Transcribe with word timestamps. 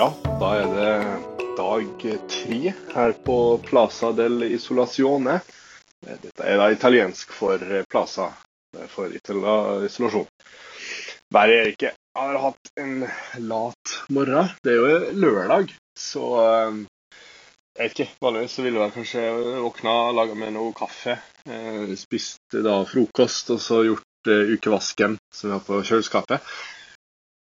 Ja, 0.00 0.14
da 0.24 0.50
er 0.56 0.68
det 0.72 1.56
dag 1.58 2.04
tre 2.32 2.58
her 2.94 3.10
på 3.24 3.34
Plaza 3.60 4.08
del 4.16 4.46
Isolazione. 4.46 5.34
Dette 6.00 6.46
er 6.48 6.56
da 6.56 6.70
italiensk 6.72 7.34
for 7.36 7.60
Plaza, 7.92 8.30
for 8.94 9.12
isolasjon. 9.12 10.24
Været 11.36 11.58
er 11.58 11.68
ikke 11.74 11.90
Jeg 11.90 12.16
har 12.16 12.40
hatt 12.46 12.72
en 12.80 13.04
lat 13.52 13.94
morgen. 14.08 14.48
Det 14.64 14.72
er 14.72 14.80
jo 14.80 15.12
lørdag, 15.26 15.76
så 15.92 16.24
eh, 16.46 16.80
jeg 17.76 17.84
vet 17.84 17.98
ikke. 17.98 18.10
Vanligvis 18.24 18.58
ville 18.64 18.80
jeg 18.86 18.96
kanskje 18.96 19.28
våkna, 19.66 19.96
laga 20.16 20.32
meg 20.32 20.56
noe 20.56 20.72
kaffe, 20.80 21.20
eh, 21.44 21.96
spist 22.00 22.56
da 22.56 22.80
frokost 22.88 23.52
og 23.52 23.60
så 23.68 23.84
gjort 23.84 24.32
eh, 24.32 24.56
ukevasken 24.56 25.20
som 25.28 25.50
vi 25.50 25.58
har 25.58 25.66
på 25.68 25.84
kjøleskapet. 25.84 26.54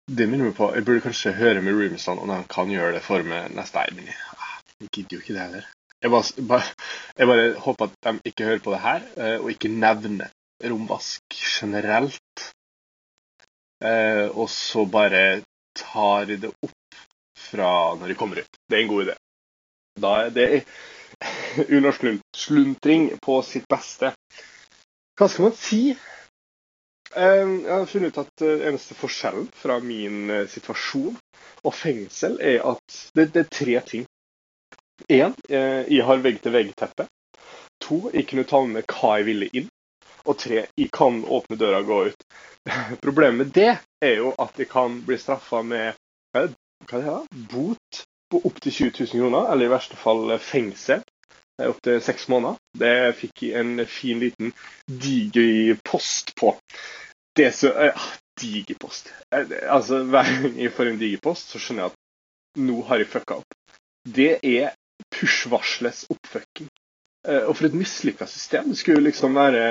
Det 0.07 0.23
minner 0.23 0.47
meg 0.47 0.55
på 0.55 0.69
Jeg 0.71 0.85
burde 0.87 1.03
kanskje 1.03 1.33
høre 1.35 1.61
med 1.61 1.75
roomstene 1.75 2.23
om 2.23 2.29
de 2.31 2.37
kan 2.51 2.69
gjøre 2.71 2.93
det 2.95 3.03
for 3.03 3.27
meg 3.27 3.51
neste 3.55 3.81
dag, 3.81 3.89
men 3.97 4.07
jeg 4.07 4.87
gidder 4.93 5.17
jo 5.17 5.23
ikke 5.23 5.33
det 5.35 5.41
heller. 5.41 5.65
Jeg 6.01 6.11
bare, 6.13 6.61
jeg 7.17 7.27
bare, 7.27 7.47
håper 7.65 7.89
at 7.89 7.97
de 8.05 8.31
ikke 8.31 8.47
hører 8.47 8.63
på 8.63 8.71
det 8.71 8.79
her, 8.85 9.03
eh, 9.17 9.35
og 9.41 9.49
ikke 9.51 9.73
nevner 9.73 10.31
romvask 10.63 11.39
generelt. 11.59 12.45
Eh, 13.83 14.29
og 14.31 14.47
så 14.49 14.85
bare 14.85 15.41
tar 15.75 16.29
de 16.29 16.37
det 16.45 16.53
opp 16.55 17.01
fra 17.49 17.71
når 17.99 18.13
de 18.13 18.17
kommer 18.21 18.39
ut. 18.41 18.61
Det 18.69 18.77
er 18.77 18.85
en 18.85 18.93
god 18.93 19.07
idé. 19.09 19.17
Da 20.01 20.13
er 20.23 20.31
det 20.37 20.47
unorsk 21.75 22.07
sluntring 22.45 23.09
på 23.19 23.41
sitt 23.43 23.67
beste. 23.67 24.13
Hva 25.17 25.27
skal 25.27 25.49
man 25.49 25.59
si? 25.59 25.81
Ehm, 27.15 27.61
jeg 27.63 27.73
har 27.73 27.85
funnet 27.87 28.11
ut 28.13 28.19
at 28.25 28.43
eh, 28.43 28.65
eneste 28.67 28.95
forskjellen 28.97 29.47
fra 29.55 29.77
min 29.79 30.29
eh, 30.29 30.47
situasjon 30.51 31.15
og 31.63 31.73
fengsel 31.75 32.35
er 32.43 32.65
at 32.67 32.97
det, 33.15 33.29
det 33.35 33.45
er 33.45 33.53
tre 33.59 33.77
ting. 33.87 34.05
Én, 35.07 35.35
eh, 35.49 35.85
jeg 35.87 36.03
har 36.03 36.23
vegg-til-vegg-teppe. 36.25 37.07
To, 37.85 37.99
jeg 38.13 38.27
kunne 38.27 38.47
ta 38.49 38.63
med 38.67 38.87
hva 38.91 39.17
jeg 39.19 39.27
ville 39.29 39.49
inn. 39.53 39.69
Og 40.27 40.35
tre, 40.41 40.65
jeg 40.75 40.91
kan 40.91 41.21
åpne 41.23 41.55
døra 41.59 41.79
og 41.83 41.91
gå 41.91 41.99
ut. 42.09 42.27
Problemet 43.05 43.39
med 43.39 43.53
det 43.55 43.69
er 44.03 44.17
jo 44.19 44.33
at 44.43 44.59
jeg 44.59 44.67
kan 44.71 44.99
bli 45.07 45.19
straffa 45.21 45.63
med 45.63 45.93
hva 46.35 46.43
er 46.43 46.51
det, 46.51 46.57
hva 46.91 47.21
bot 47.53 48.01
på 48.27 48.41
opptil 48.43 48.73
20 48.73 49.05
000 49.07 49.21
kroner, 49.21 49.53
eller 49.53 49.69
i 49.69 49.71
verste 49.71 49.95
fall 49.95 50.33
fengsel 50.43 51.05
opptil 51.65 51.99
seks 52.05 52.27
måneder. 52.29 52.59
Det 52.77 52.93
fikk 53.17 53.47
jeg 53.47 53.59
en 53.61 53.85
fin 53.89 54.21
liten 54.21 54.53
diger 54.85 55.77
post 55.87 56.35
på. 56.37 56.53
Det 57.37 57.49
er 57.49 57.91
ja, 57.91 58.07
Diger 58.37 58.77
post. 58.79 59.13
Altså, 59.33 60.03
Hver 60.03 60.29
gang 60.41 60.59
jeg 60.61 60.73
får 60.73 60.91
en 60.91 60.99
digerpost, 61.01 61.49
så 61.49 61.61
skjønner 61.61 61.87
jeg 61.87 61.93
at 61.93 62.61
nå 62.67 62.81
har 62.89 63.01
jeg 63.01 63.09
fucka 63.09 63.39
opp. 63.41 63.55
Det 64.17 64.37
er 64.45 64.75
push-varslets 65.13 66.05
oppfucking. 66.13 66.69
Uh, 67.27 67.49
og 67.49 67.57
for 67.57 67.67
et 67.67 67.75
mislykka 67.75 68.27
system. 68.29 68.69
Det 68.71 68.79
skulle 68.79 69.03
liksom 69.09 69.35
være 69.35 69.63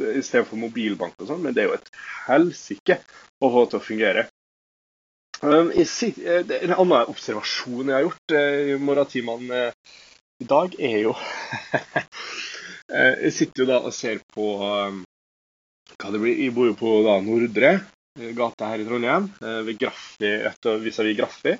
i 0.00 0.22
stedet 0.24 0.46
for 0.48 0.58
mobilbank 0.60 1.20
og 1.20 1.28
sånn, 1.30 1.44
men 1.44 1.54
det 1.54 1.64
er 1.64 1.70
jo 1.70 1.76
et 1.76 1.92
helsike 2.26 2.98
å 3.44 3.52
få 3.54 3.64
til 3.68 3.80
å 3.80 3.84
fungere. 3.84 4.26
Um, 5.38 5.70
en 5.70 6.74
annen 6.74 7.12
observasjon 7.12 7.92
jeg 7.92 7.94
har 7.94 8.06
gjort 8.08 8.34
i 8.34 8.78
morgentimene 8.82 9.60
i 10.38 10.46
dag, 10.46 10.74
er 10.78 10.98
jo 11.02 11.14
eh, 12.94 13.14
Jeg 13.24 13.32
sitter 13.34 13.64
jo 13.64 13.68
da 13.68 13.78
og 13.82 13.94
ser 13.94 14.20
på 14.34 14.50
um, 14.62 15.02
hva 15.98 16.12
det 16.14 16.20
blir. 16.22 16.38
Jeg 16.38 16.54
bor 16.54 16.68
jo 16.70 16.76
på 16.78 16.92
da 17.06 17.16
Nordre 17.24 17.72
eh, 17.74 18.32
gate 18.36 18.70
her 18.70 18.82
i 18.82 18.86
Trondheim, 18.86 19.30
eh, 19.42 19.60
ved 19.66 19.80
Graffi, 19.80 20.32
vis-à-vis 20.84 21.18
Graffi. 21.18 21.56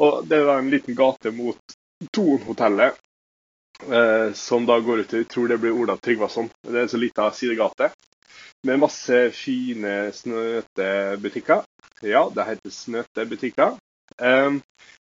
Og 0.00 0.24
det 0.28 0.38
er 0.38 0.48
da 0.48 0.58
en 0.60 0.72
liten 0.72 0.96
gate 0.96 1.34
mot 1.34 1.76
Thon-hotellet, 2.14 3.00
som 4.38 4.66
da 4.68 4.76
går 4.80 5.00
ut 5.02 5.08
til 5.10 5.22
Jeg 5.24 5.28
tror 5.32 5.48
det 5.50 5.56
blir 5.60 5.74
Ola 5.74 5.96
Tryggvason. 5.98 6.46
Det 6.62 6.76
er 6.76 6.84
en 6.84 6.90
så 6.92 6.98
lita 7.00 7.26
sidegate 7.34 7.88
med 8.64 8.80
masse 8.80 9.18
fine 9.34 10.12
snøtebutikker. 10.14 11.64
Ja, 12.06 12.22
det 12.34 12.46
heter 12.48 12.70
snøtebutikker. 12.70 13.74
Um, 14.22 14.60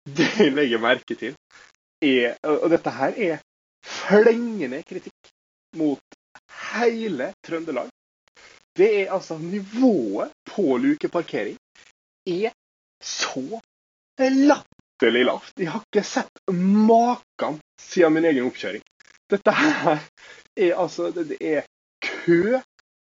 det 0.18 0.28
jeg 0.38 0.54
legger 0.56 0.82
merke 0.82 1.14
til, 1.18 1.36
er 2.04 2.36
Og 2.42 2.70
dette 2.70 2.90
her 2.90 3.20
er 3.30 3.42
flengende 3.86 4.82
kritikk 4.86 5.30
mot 5.76 6.16
hele 6.74 7.32
Trøndelag. 7.44 7.88
Det 8.76 8.88
er 9.00 9.12
altså 9.12 9.38
Nivået 9.38 10.32
på 10.50 10.76
lukeparkering 10.76 11.56
er 12.26 12.52
så 13.02 13.60
latterlig 14.18 15.24
lavt. 15.24 15.52
Jeg 15.58 15.70
har 15.70 15.84
ikke 15.86 16.04
sett 16.04 16.40
maken 16.52 17.60
siden 17.80 18.16
min 18.16 18.24
egen 18.24 18.48
oppkjøring. 18.48 18.82
Dette 19.30 19.52
her 19.52 20.00
er 20.56 20.74
altså 20.74 21.10
Det 21.10 21.38
er 21.40 21.66
kø. 22.02 22.60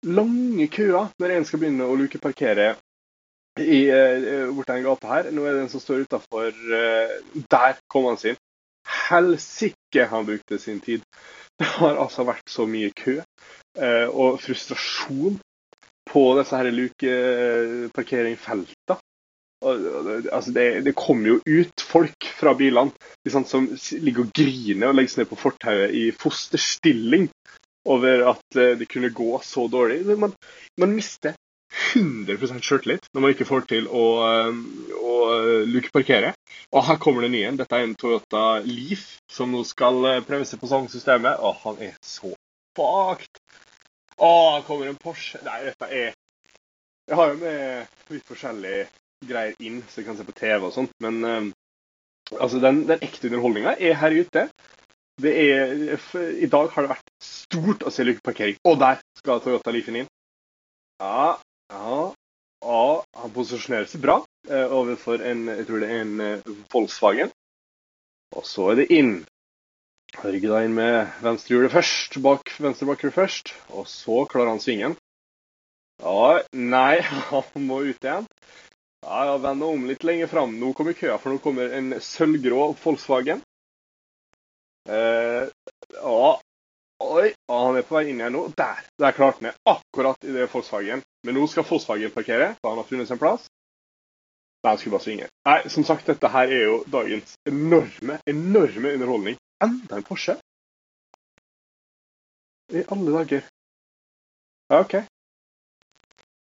Lange 0.02 0.66
køer 0.66 1.12
når 1.18 1.30
en 1.30 1.44
skal 1.46 1.60
begynne 1.62 1.86
å 1.86 1.94
lukeparkere 1.94 2.72
i, 3.60 3.84
uh, 3.86 4.48
borti 4.50 4.72
den 4.72 4.86
gata 4.86 5.10
her. 5.12 5.28
Nå 5.30 5.44
er 5.46 5.54
det 5.54 5.60
en 5.62 5.70
som 5.70 5.82
står 5.82 6.06
utafor 6.08 6.48
uh, 6.50 7.12
Der 7.54 7.78
kom 7.86 8.08
han 8.10 8.18
sin 8.18 8.40
helsike 9.12 10.06
han 10.10 10.26
brukte 10.26 10.58
sin 10.58 10.80
tid. 10.80 11.00
Det 11.58 11.66
har 11.78 11.96
altså 12.00 12.24
vært 12.26 12.50
så 12.50 12.66
mye 12.66 12.90
kø 12.96 13.20
eh, 13.20 14.08
og 14.08 14.40
frustrasjon 14.42 15.38
på 16.10 16.38
disse 16.38 16.56
her 16.58 16.70
lukeparkeringfeltene. 16.74 18.96
Altså 19.62 20.50
det, 20.50 20.82
det, 20.88 20.94
kommer 20.98 21.28
jo 21.28 21.36
ut 21.46 21.80
folk 21.86 22.26
fra 22.34 22.50
bilene 22.58 22.90
liksom, 23.22 23.44
som 23.46 23.68
ligger 24.02 24.24
og 24.24 24.32
griner 24.34 24.88
og 24.88 24.94
legger 24.98 25.12
seg 25.12 25.20
ned 25.22 25.30
på 25.30 25.38
fortauet 25.38 25.94
i 25.94 26.10
fosterstilling 26.18 27.30
over 27.86 28.26
at 28.32 28.56
eh, 28.58 28.74
det 28.78 28.88
kunne 28.90 29.14
gå 29.14 29.38
så 29.46 29.68
dårlig. 29.70 30.02
Man, 30.18 30.34
man 30.82 30.90
mister 30.96 31.34
100% 31.72 32.64
sjøltillit 32.64 33.08
når 33.12 33.24
man 33.24 33.34
ikke 33.34 33.48
får 33.48 33.66
til 33.70 33.88
å, 33.88 34.04
um, 34.50 34.62
å 34.98 35.14
uh, 35.32 35.62
lukeparkere. 35.68 36.32
Og 36.72 36.84
her 36.88 36.98
kommer 37.02 37.24
det 37.24 37.32
nye. 37.34 37.52
Dette 37.56 37.78
er 37.78 37.86
en 37.86 37.96
Toyota 37.98 38.44
Leaf 38.66 39.06
som 39.32 39.52
nå 39.54 39.62
skal 39.68 40.00
uh, 40.04 40.18
prøve 40.26 40.48
seg 40.48 40.60
på 40.60 40.70
sangsystemet. 40.70 41.40
Å, 41.40 41.54
han 41.64 41.80
er 41.88 41.96
så 42.04 42.34
fucked. 42.76 43.40
Å, 44.18 44.32
her 44.56 44.66
kommer 44.68 44.90
en 44.90 45.00
Porsche. 45.00 45.40
Nei, 45.46 45.62
dette 45.70 45.88
er 45.88 46.12
Jeg 47.08 47.18
har 47.18 47.32
jo 47.32 47.40
med 47.40 48.12
litt 48.14 48.28
forskjellige 48.28 48.84
greier 49.26 49.56
inn, 49.64 49.80
så 49.88 50.00
jeg 50.00 50.08
kan 50.10 50.18
se 50.18 50.26
på 50.26 50.36
TV 50.36 50.68
og 50.68 50.74
sånt. 50.74 50.92
Men 51.02 51.24
um, 51.24 51.50
altså, 52.38 52.60
den, 52.62 52.84
den 52.90 53.02
ekte 53.02 53.30
underholdninga 53.30 53.76
er 53.78 53.98
her 53.98 54.14
ute. 54.14 54.46
Det 55.22 55.32
er, 55.36 55.74
I 56.40 56.48
dag 56.50 56.70
har 56.72 56.84
det 56.84 56.92
vært 56.94 57.10
stort 57.22 57.84
å 57.84 57.92
se 57.92 58.04
lukeparkering. 58.06 58.60
Og 58.68 58.78
der 58.80 59.02
skal 59.18 59.42
Toyota 59.44 59.74
Leafen 59.74 60.02
inn. 60.02 60.10
Ja, 61.02 61.38
ja, 61.72 62.00
ja 62.64 62.82
han 63.22 63.34
posisjonerer 63.34 63.88
seg 63.90 64.02
bra 64.04 64.20
eh, 64.48 64.66
overfor 64.68 65.24
en 65.26 65.46
jeg 65.50 65.68
tror 65.68 65.82
det 65.82 65.90
er 65.90 66.02
en 66.04 66.24
eh, 66.24 66.50
Volkswagen. 66.72 67.32
Og 68.36 68.48
så 68.48 68.72
er 68.72 68.82
det 68.82 68.90
inn. 68.94 69.14
Rygge 70.22 70.50
da 70.50 70.60
inn 70.64 70.76
med 70.76 71.12
venstrehjulet 71.24 71.72
først, 71.72 72.18
bak 72.24 72.52
venstre 72.60 72.88
bakhjul 72.88 73.14
først. 73.14 73.54
Og 73.72 73.88
så 73.88 74.22
klarer 74.28 74.54
han 74.54 74.62
svingen. 74.62 74.96
Ja, 76.02 76.42
nei, 76.52 77.00
han 77.30 77.66
må 77.68 77.82
ut 77.88 78.04
igjen. 78.04 78.28
Ja, 79.02 79.24
ja, 79.26 79.38
Vend 79.42 79.64
om 79.66 79.88
litt 79.88 80.04
lenger 80.06 80.30
fram. 80.30 80.54
Nå 80.60 80.72
kommer 80.78 80.96
køa, 80.96 81.18
for 81.18 81.34
nå 81.34 81.42
kommer 81.42 81.72
en 81.74 81.96
sølvgrå 82.00 82.70
Volkswagen. 82.84 83.42
Eh, 84.88 85.48
ja, 85.94 86.22
Oi, 87.12 87.32
han 87.50 87.76
er 87.76 87.84
på 87.84 87.98
vei 87.98 88.06
inn 88.08 88.20
igjen 88.22 88.32
nå. 88.32 88.46
Der! 88.56 88.78
Der 89.02 89.12
klarte 89.12 89.42
han 89.42 89.50
det. 89.50 89.56
Akkurat 89.68 90.24
i 90.24 90.32
det 90.32 90.46
Volkswagen. 90.52 91.02
Men 91.26 91.36
nå 91.36 91.44
skal 91.50 91.66
Volkswagen 91.68 92.14
parkere, 92.14 92.54
for 92.60 92.72
han 92.72 92.80
har 92.80 92.88
funnet 92.88 93.12
en 93.12 93.20
plass. 93.20 93.48
Nei, 94.62 94.70
han 94.70 94.78
skulle 94.80 94.94
bare 94.94 95.04
svinge. 95.04 95.28
Nei, 95.48 95.58
som 95.74 95.84
sagt, 95.84 96.08
dette 96.08 96.30
her 96.32 96.54
er 96.54 96.64
jo 96.70 96.78
dagens 96.94 97.34
enorme, 97.50 98.16
enorme 98.30 98.94
underholdning. 98.96 99.36
Enda 99.64 99.98
en 99.98 100.06
Porsche? 100.06 100.38
I 102.72 102.84
alle 102.94 103.16
dager. 103.18 103.44
Ja, 104.72 104.80
OK. 104.80 104.96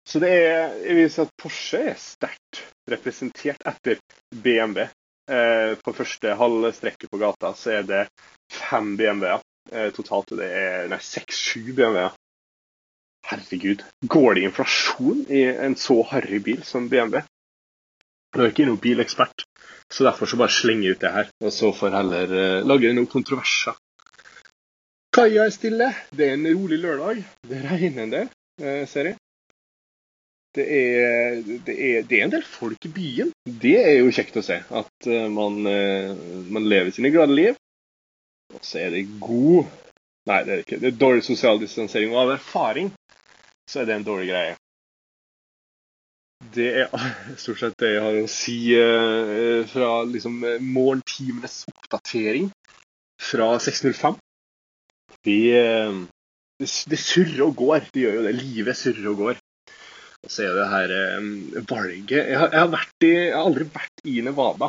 Så 0.06 0.20
det 0.22 0.30
er 0.30 0.76
Jeg 0.84 0.96
vil 0.98 1.10
si 1.10 1.20
at 1.24 1.36
Porsche 1.40 1.82
er 1.90 1.98
sterkt 1.98 2.62
representert 2.90 3.66
etter 3.66 3.98
BMW. 4.30 4.86
Eh, 5.30 5.74
på 5.82 5.94
første 5.94 6.34
halve 6.34 6.72
strekket 6.74 7.10
på 7.10 7.18
gata 7.20 7.52
så 7.58 7.76
er 7.80 7.84
det 7.86 8.04
fem 8.50 8.96
BMW-er. 8.98 9.42
Eh, 9.70 9.90
totalt 9.94 10.32
det 10.34 10.48
er 10.50 10.96
seks-sju 10.98 11.70
BMW-er. 11.70 12.16
Herregud. 13.30 13.84
Går 14.10 14.34
det 14.34 14.46
inflasjon 14.48 15.26
i 15.30 15.44
en 15.52 15.76
så 15.78 16.00
harry 16.10 16.40
bil 16.42 16.64
som 16.66 16.88
BMW? 16.90 17.20
Nå 18.34 18.42
er 18.42 18.52
ikke 18.52 18.66
noen 18.66 18.80
bilekspert, 18.82 19.44
så 19.90 20.06
derfor 20.06 20.30
så 20.30 20.38
bare 20.38 20.54
slenger 20.54 20.88
jeg 20.88 20.96
ut 20.96 21.04
det 21.04 21.14
her. 21.14 21.30
Og 21.44 21.54
så 21.54 21.70
får 21.74 21.94
heller 21.98 22.34
uh, 22.34 22.66
lage 22.66 22.92
noen 22.94 23.10
kontroverser. 23.10 23.78
Kaia 25.14 25.46
er 25.46 25.54
stille. 25.54 25.90
Det 26.14 26.28
er 26.28 26.36
en 26.36 26.46
rolig 26.46 26.78
lørdag. 26.82 27.24
Det 27.50 27.62
regner 27.66 28.04
en 28.06 28.14
del, 28.14 28.30
uh, 28.62 28.84
ser 28.90 29.12
jeg. 29.12 29.18
Det 30.54 30.66
er, 30.66 31.42
det, 31.46 31.74
er, 31.74 32.06
det 32.10 32.16
er, 32.18 32.24
en 32.24 32.32
del 32.32 32.46
folk 32.46 32.86
i 32.86 32.90
byen. 32.94 33.34
Det 33.46 33.76
er 33.78 34.00
jo 34.00 34.14
kjekt 34.14 34.38
å 34.38 34.46
se. 34.46 34.58
At 34.66 35.10
uh, 35.10 35.26
man, 35.30 35.60
man, 35.62 36.66
lever 36.66 36.94
sine 36.94 37.12
glade 37.14 37.34
liv. 37.38 37.58
Og 38.54 38.64
så 38.66 38.84
er 38.86 38.96
det 38.96 39.06
god 39.22 39.68
Nei, 40.28 40.42
det 40.44 40.52
er 40.52 40.58
ikke. 40.60 40.76
Det 40.78 40.88
er 40.90 40.98
dårlig 41.00 41.22
sosial 41.24 41.58
distansering. 41.58 42.10
Og 42.12 42.20
av 42.20 42.34
erfaring 42.34 42.90
så 43.66 43.80
er 43.80 43.86
det 43.88 43.94
en 43.96 44.04
dårlig 44.04 44.28
greie. 44.28 44.56
Det 46.54 46.66
er 46.82 46.90
stort 47.40 47.62
sett 47.62 47.78
det 47.80 47.94
jeg 47.94 48.02
har 48.04 48.18
å 48.20 48.30
si 48.30 48.58
uh, 48.76 49.64
fra 49.72 49.88
liksom, 50.06 50.36
morgentimenes 50.60 51.62
oppdatering 51.72 52.50
fra 53.20 53.48
6.05. 53.64 54.20
Det, 55.24 55.40
det, 56.60 56.68
det 56.92 57.00
surrer 57.00 57.46
og 57.48 57.56
går. 57.64 57.88
Det 57.92 58.04
gjør 58.04 58.20
jo 58.20 58.26
det. 58.28 58.36
Livet 58.38 58.78
surrer 58.78 59.10
og 59.12 59.24
går. 59.24 59.40
Og 60.20 60.32
så 60.32 60.44
er 60.44 60.56
det 60.56 60.68
her 60.68 60.92
eh, 60.92 61.28
valget 61.64 62.10
jeg 62.12 62.36
har, 62.36 62.50
jeg, 62.52 62.60
har 62.60 62.82
i, 63.00 63.08
jeg 63.08 63.32
har, 63.32 63.40
aldri 63.40 63.66
vært 63.72 64.02
i 64.04 64.20
Nevada. 64.24 64.68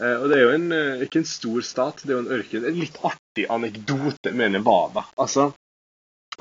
Eh, 0.00 0.16
og 0.20 0.28
det 0.28 0.36
er 0.36 0.42
jo 0.44 0.56
en, 0.56 0.72
eh, 0.72 1.02
ikke 1.06 1.18
en 1.22 1.28
stor 1.28 1.60
stat, 1.64 2.02
det 2.04 2.10
er 2.12 2.18
jo 2.18 2.24
en 2.24 2.34
ørken. 2.38 2.64
En 2.68 2.80
litt 2.80 2.98
artig 3.04 3.44
anekdote 3.52 4.30
med 4.36 4.48
Nevada. 4.56 5.02
Altså, 5.16 5.42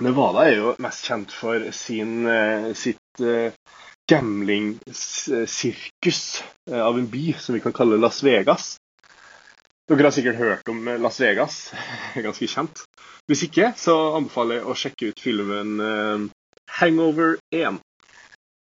Nevada 0.03 0.39
er 0.43 0.55
jo 0.57 0.75
mest 0.83 1.05
kjent 1.07 1.31
for 1.31 1.71
sin, 1.71 2.27
eh, 2.27 2.73
sitt 2.73 2.99
gambling-sirkus 4.11 6.43
av 6.69 6.97
en 6.99 7.07
by 7.07 7.33
som 7.39 7.55
vi 7.55 7.61
kan 7.61 7.73
kalle 7.73 7.97
Las 7.97 8.23
Vegas. 8.23 8.77
Dere 9.87 10.03
har 10.03 10.11
sikkert 10.11 10.35
hørt 10.35 10.69
om 10.69 10.85
Las 11.01 11.19
Vegas. 11.19 11.73
Ganske 12.13 12.47
kjent. 12.47 12.83
Hvis 13.25 13.43
ikke, 13.47 13.73
så 13.77 14.15
anbefaler 14.17 14.55
jeg 14.59 14.65
å 14.65 14.75
sjekke 14.75 15.07
ut 15.09 15.19
filmen 15.23 16.29
Hangover 16.67 17.37
1. 17.51 17.79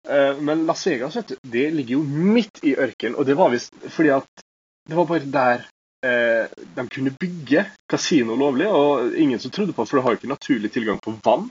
Eh, 0.09 0.41
men 0.41 0.67
Las 0.67 0.87
Vegas 0.87 1.17
vet 1.17 1.29
du, 1.29 1.37
det 1.43 1.71
ligger 1.71 1.99
jo 1.99 2.03
midt 2.03 2.63
i 2.65 2.75
ørkenen, 2.77 3.17
og 3.19 3.27
det 3.29 3.37
var 3.37 3.53
visst 3.53 3.75
fordi 3.93 4.15
at 4.17 4.45
det 4.89 4.97
var 4.97 5.05
bare 5.09 5.29
der 5.33 5.67
eh, 6.07 6.49
de 6.77 6.89
kunne 6.89 7.13
bygge 7.21 7.65
kasino 7.91 8.37
lovlig, 8.37 8.69
og 8.69 9.17
ingen 9.17 9.41
som 9.41 9.51
trodde 9.51 9.73
på 9.73 9.85
det, 9.85 9.91
for 9.91 9.99
du 9.99 10.03
har 10.03 10.15
jo 10.15 10.21
ikke 10.21 10.35
naturlig 10.35 10.73
tilgang 10.73 11.01
på 11.05 11.15
vann. 11.25 11.49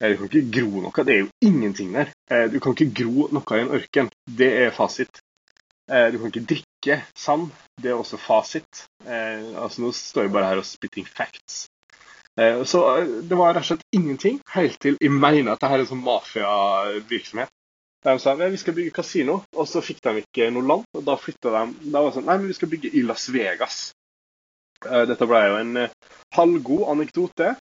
Eh, 0.00 0.10
du 0.10 0.16
kan 0.16 0.26
ikke 0.26 0.60
gro 0.60 0.82
noe. 0.82 1.04
Det 1.04 1.14
er 1.14 1.22
jo 1.22 1.30
ingenting 1.46 1.94
der. 1.94 2.10
Eh, 2.30 2.48
du 2.50 2.58
kan 2.60 2.74
ikke 2.74 3.04
gro 3.04 3.28
noe 3.32 3.56
i 3.56 3.62
en 3.62 3.72
ørken. 3.78 4.10
Det 4.26 4.50
er 4.64 4.74
fasit. 4.74 5.22
Eh, 5.86 6.10
du 6.12 6.18
kan 6.18 6.32
ikke 6.32 6.48
drikke 6.54 7.00
sand. 7.14 7.48
Det 7.80 7.92
er 7.92 8.00
også 8.00 8.18
fasit. 8.20 8.86
Eh, 9.06 9.54
altså 9.54 9.86
Nå 9.86 9.92
står 9.94 10.26
jeg 10.26 10.34
bare 10.34 10.50
her 10.50 10.62
og 10.62 10.68
spitting 10.68 11.06
facts. 11.06 11.66
Så 12.36 12.80
det 13.24 13.32
var 13.32 13.54
rett 13.56 13.62
og 13.62 13.68
slett 13.70 13.94
ingenting, 13.96 14.42
helt 14.52 14.74
til 14.84 14.98
jeg 15.00 15.08
mener 15.08 15.54
at 15.54 15.62
dette 15.62 15.70
er 15.72 15.80
en 15.80 15.88
sånn 15.88 16.02
mafiavirksomhet. 16.04 17.48
De 18.06 18.18
sa 18.22 18.34
vi 18.38 18.56
skal 18.56 18.74
bygge 18.74 18.94
kasino, 18.94 19.40
og 19.58 19.66
så 19.66 19.80
fikk 19.82 19.98
de 20.04 20.20
ikke 20.20 20.46
noe 20.54 20.62
land. 20.62 20.84
og 20.94 21.02
Da 21.02 21.16
flytta 21.18 21.50
de 21.50 21.90
Da 21.90 22.02
var 22.02 22.12
det 22.12 22.14
sånn 22.14 22.28
Nei, 22.28 22.36
men 22.38 22.50
vi 22.52 22.54
skal 22.54 22.70
bygge 22.70 22.92
i 22.94 23.02
Las 23.02 23.26
Vegas. 23.34 23.78
Eh, 24.86 25.04
dette 25.10 25.26
ble 25.26 25.40
jo 25.42 25.56
en 25.58 25.72
eh, 25.82 25.94
halvgod 26.36 26.84
anekdote. 26.92 27.56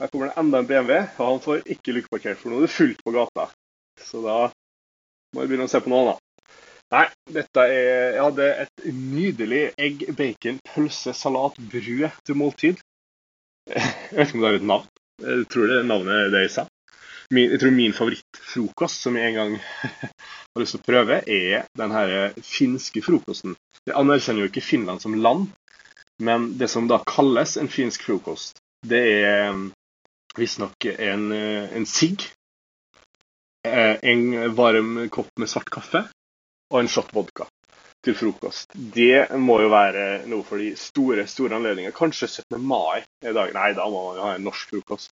Her 0.00 0.10
kommer 0.12 0.28
det 0.28 0.36
enda 0.42 0.60
en 0.60 0.68
BMW, 0.68 0.98
og 1.16 1.30
han 1.30 1.40
får 1.44 1.62
ikke 1.76 1.94
lykkeparkert, 1.96 2.40
for 2.40 2.52
nå 2.52 2.58
er 2.58 2.66
det 2.66 2.74
fullt 2.74 3.00
på 3.06 3.14
gata. 3.14 3.46
Så 4.04 4.20
da 4.24 4.36
må 5.32 5.40
vi 5.40 5.48
begynne 5.48 5.68
å 5.68 5.72
se 5.72 5.80
på 5.80 5.92
noe 5.92 6.02
annet. 6.02 6.26
Nei, 6.90 7.06
dette 7.32 7.64
er 7.70 8.16
Jeg 8.18 8.24
hadde 8.26 8.48
et 8.66 8.84
nydelig 8.92 9.62
egg, 9.78 10.04
bacon, 10.18 10.58
pølse, 10.74 11.14
salat, 11.16 11.56
brød 11.72 12.20
til 12.26 12.36
måltid. 12.36 12.84
Jeg 13.70 14.18
vet 14.18 14.28
ikke 14.28 14.40
om 14.40 14.44
det 14.44 14.52
er 14.52 14.60
et 14.60 14.68
navn. 14.74 14.92
Jeg 15.24 15.48
tror 15.52 15.72
det 15.72 15.80
navnet 15.86 16.18
er 16.18 16.30
det 16.34 16.44
jeg 16.46 16.52
sa 16.54 16.66
min, 17.34 17.50
jeg 17.52 17.60
tror 17.62 17.74
min 17.74 17.94
favorittfrokost 17.94 19.06
som 19.06 19.16
jeg 19.18 19.30
en 19.30 19.38
gang 19.38 19.56
har 20.52 20.62
lyst 20.62 20.76
til 20.76 20.82
å 20.82 20.86
prøve, 20.86 21.20
er 21.26 21.66
den 21.78 21.94
her 21.94 22.34
finske 22.44 23.02
frokosten. 23.04 23.56
Jeg 23.86 23.96
anerkjenner 23.98 24.44
jo 24.44 24.50
ikke 24.50 24.64
Finland 24.64 25.02
som 25.02 25.16
land, 25.16 25.48
men 26.20 26.50
det 26.60 26.68
som 26.68 26.88
da 26.90 27.00
kalles 27.08 27.56
en 27.56 27.70
finsk 27.72 28.04
frokost, 28.08 28.60
det 28.86 29.00
er 29.22 29.54
um, 29.54 29.70
visstnok 30.36 30.90
en, 30.92 31.30
uh, 31.32 31.70
en 31.76 31.86
sigg, 31.88 32.26
eh, 33.64 33.96
en 34.02 34.54
varm 34.56 35.06
kopp 35.12 35.32
med 35.40 35.50
svart 35.52 35.70
kaffe 35.72 36.04
og 36.70 36.78
en 36.80 36.88
shot 36.88 37.10
vodka 37.16 37.46
til 38.04 38.16
frokost. 38.16 38.72
Det 38.72 39.28
må 39.40 39.58
jo 39.60 39.72
være 39.72 40.26
noe 40.30 40.44
for 40.46 40.60
de 40.60 40.72
store 40.80 41.26
store 41.28 41.58
anledninger. 41.58 41.92
Kanskje 41.96 42.28
17. 42.28 42.60
mai 42.64 43.02
er 43.20 43.36
dagen. 43.36 43.56
Nei, 43.56 43.72
da 43.76 43.88
må 43.92 44.06
man 44.06 44.20
jo 44.20 44.24
ha 44.24 44.36
en 44.36 44.46
norsk 44.48 44.72
frokost. 44.72 45.12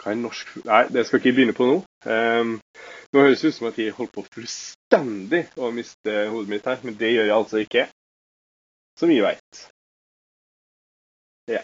Hva 0.00 0.14
er 0.14 0.20
norsk 0.20 0.54
Nei, 0.64 0.84
det 0.88 1.04
skal 1.06 1.20
ikke 1.20 1.34
begynne 1.36 1.56
på 1.56 1.66
nå. 1.68 1.80
Um, 2.08 2.54
nå 3.12 3.24
høres 3.26 3.42
det 3.42 3.52
ut 3.52 3.58
som 3.58 3.68
at 3.68 3.80
jeg 3.80 3.92
holdt 3.96 4.14
på 4.14 4.24
fullstendig 4.32 5.42
å 5.60 5.68
miste 5.76 6.14
hodet 6.32 6.52
mitt 6.54 6.68
her, 6.70 6.80
men 6.86 6.96
det 6.96 7.12
gjør 7.12 7.28
jeg 7.28 7.36
altså 7.36 7.60
ikke. 7.60 7.84
Som 9.00 9.12
vi 9.12 9.20
veit. 9.24 9.60
Ja. 11.50 11.62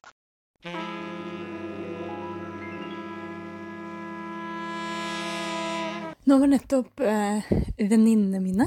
Nå 6.26 6.40
var 6.42 6.50
nettopp 6.50 7.00
eh, 7.06 7.50
venninnene 7.78 8.40
mine 8.42 8.66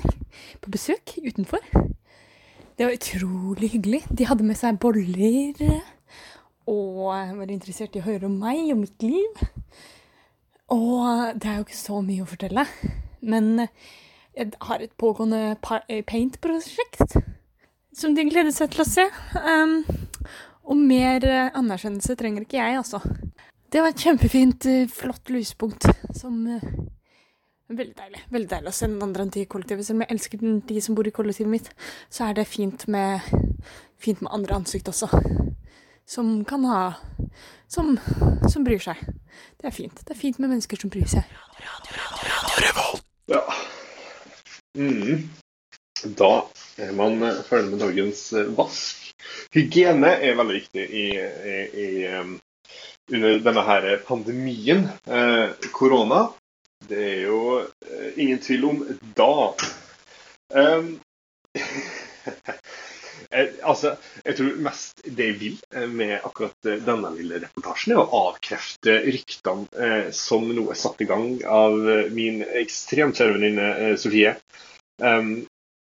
på 0.63 0.71
besøk 0.71 1.17
utenfor. 1.19 1.59
Det 2.79 2.87
var 2.87 2.95
utrolig 2.95 3.73
hyggelig. 3.73 4.05
De 4.07 4.29
hadde 4.29 4.47
med 4.47 4.55
seg 4.55 4.79
boller 4.79 5.59
og 6.69 6.99
var 7.09 7.51
interessert 7.51 7.95
i 7.97 8.01
å 8.01 8.05
høre 8.05 8.29
om 8.29 8.37
meg 8.41 8.69
og 8.73 8.83
mitt 8.83 9.05
liv. 9.05 9.41
Og 10.69 11.39
det 11.39 11.49
er 11.49 11.57
jo 11.57 11.65
ikke 11.65 11.79
så 11.79 12.01
mye 12.05 12.25
å 12.25 12.29
fortelle, 12.29 12.65
men 13.25 13.65
jeg 14.37 14.51
har 14.61 14.83
et 14.83 14.93
pågående 15.01 15.57
paint-prosjekt 15.63 17.17
som 17.97 18.13
de 18.15 18.27
gleder 18.29 18.53
seg 18.53 18.69
til 18.71 18.83
å 18.83 18.87
se. 18.87 19.07
Um, 19.41 19.81
og 20.69 20.77
mer 20.77 21.25
anerkjennelse 21.57 22.15
trenger 22.19 22.45
ikke 22.45 22.59
jeg, 22.59 22.77
altså. 22.77 23.01
Det 23.69 23.81
var 23.81 23.91
et 23.91 24.05
kjempefint, 24.05 24.69
flott 24.93 25.33
lyspunkt 25.33 25.89
som 26.17 26.45
Veldig 27.69 27.93
deilig 27.93 28.21
veldig 28.33 28.49
deilig 28.49 28.71
å 28.71 28.73
se 28.73 28.87
den 28.89 29.03
andre 29.05 29.21
enn 29.27 29.33
til 29.33 29.43
kollektivet. 29.45 29.85
Selv 29.85 29.99
om 29.99 30.01
jeg 30.01 30.15
elsker 30.15 30.45
de 30.71 30.81
som 30.81 30.95
bor 30.97 31.05
i 31.05 31.13
kollektivet 31.13 31.51
mitt, 31.51 31.67
så 32.09 32.25
er 32.25 32.39
det 32.39 32.47
fint 32.49 32.87
med, 32.89 33.21
fint 34.01 34.23
med 34.25 34.33
andre 34.33 34.57
ansikt 34.57 34.89
også 34.89 35.11
som 36.09 36.45
kan 36.45 36.65
ha 36.65 36.93
som, 37.67 37.99
som, 38.53 38.63
bryr 38.63 38.81
seg. 38.81 38.97
Det 39.61 39.69
er 39.69 39.75
fint. 39.75 39.99
Det 40.05 40.15
er 40.15 40.17
fint 40.17 40.39
med 40.41 40.49
mennesker 40.49 40.79
som 40.81 40.89
bryr 40.89 41.05
seg. 41.09 41.27
Ja. 43.29 43.43
Mm. 44.77 45.29
Da 46.17 46.31
er 46.81 46.95
man 46.97 47.21
ferdig 47.45 47.75
med 47.75 47.83
dagens 47.83 48.23
eh, 48.33 48.49
vask. 48.57 49.11
Hygiene 49.53 50.15
er 50.17 50.37
veldig 50.39 50.55
viktig 50.55 50.85
i, 50.85 51.05
i, 51.19 51.57
i, 51.83 51.89
um, 52.17 52.35
under 53.11 53.39
denne 53.45 53.65
her 53.69 53.89
pandemien. 54.07 54.87
Eh, 55.05 55.69
korona. 55.75 56.25
Det 56.89 57.03
er 57.05 57.25
jo 57.27 57.41
eh, 57.59 58.11
ingen 58.17 58.41
tvil 58.41 58.65
om 58.71 58.83
da. 59.19 59.31
Um, 60.55 60.95
Eh, 63.29 63.49
altså, 63.61 63.93
jeg 64.25 64.37
tror 64.39 64.55
mest 64.65 65.03
det 65.05 65.25
jeg 65.27 65.37
vil 65.39 65.57
eh, 65.75 65.85
med 65.89 66.15
akkurat 66.17 66.65
eh, 66.65 66.79
denne 66.81 67.11
lille 67.13 67.41
reportasjen, 67.43 67.93
er 67.93 68.01
å 68.01 68.23
avkrefte 68.29 68.95
ryktene 69.05 69.67
eh, 69.77 70.07
som 70.17 70.47
nå 70.49 70.65
er 70.73 70.79
satt 70.79 71.03
i 71.05 71.07
gang 71.09 71.35
av 71.45 71.77
min 72.15 72.41
ekstremt 72.63 73.19
kjære 73.19 73.35
venninne 73.37 73.97
Sofie, 74.01 74.33
um, 75.05 75.35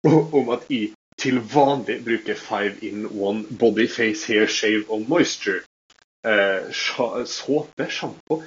om 0.40 0.52
at 0.52 0.68
jeg 0.68 0.92
til 1.20 1.40
vanlig 1.52 1.98
bruker 2.04 2.36
five 2.36 2.80
in 2.84 3.08
one 3.12 3.44
body, 3.60 3.86
face, 3.88 4.24
hair, 4.28 4.46
shave 4.48 4.86
og 4.88 5.08
moisture. 5.08 5.60
Eh, 6.24 6.68
såpe, 6.72 7.86
sjampo, 7.88 8.42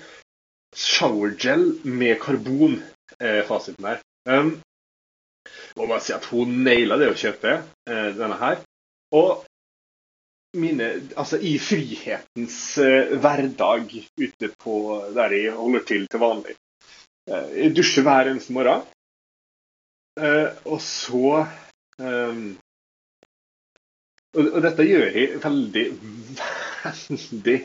showergel 0.76 1.66
med 1.84 2.20
karbon, 2.22 2.80
eh, 3.20 3.42
fasiten 3.46 3.86
her. 3.86 4.02
Um, 4.26 4.60
må 5.78 5.88
bare 5.90 6.02
si 6.02 6.14
at 6.14 6.26
hun 6.30 6.62
naila 6.66 6.98
det 7.02 7.10
å 7.10 7.18
kjøpe 7.18 7.56
eh, 7.58 8.10
denne 8.18 8.38
her. 8.42 8.62
Og 9.14 9.44
mine 10.58 10.90
Altså, 11.18 11.40
i 11.42 11.56
frihetens 11.62 12.58
uh, 12.78 13.14
hverdag 13.22 13.88
ute 14.22 14.50
på 14.62 14.76
der 15.16 15.34
jeg 15.34 15.56
holder 15.58 15.86
til 15.90 16.08
til 16.08 16.22
vanlig. 16.22 16.58
Uh, 17.30 17.50
jeg 17.58 17.76
dusjer 17.76 18.06
hver 18.06 18.30
eneste 18.32 18.54
morgen. 18.54 18.84
Uh, 20.14 20.50
og 20.70 20.82
så 20.82 21.46
um, 21.98 22.44
og, 24.34 24.46
og, 24.46 24.60
dette 24.66 24.86
gjør 24.86 25.08
jeg 25.14 25.40
veldig, 25.42 25.86
veldig 26.84 27.58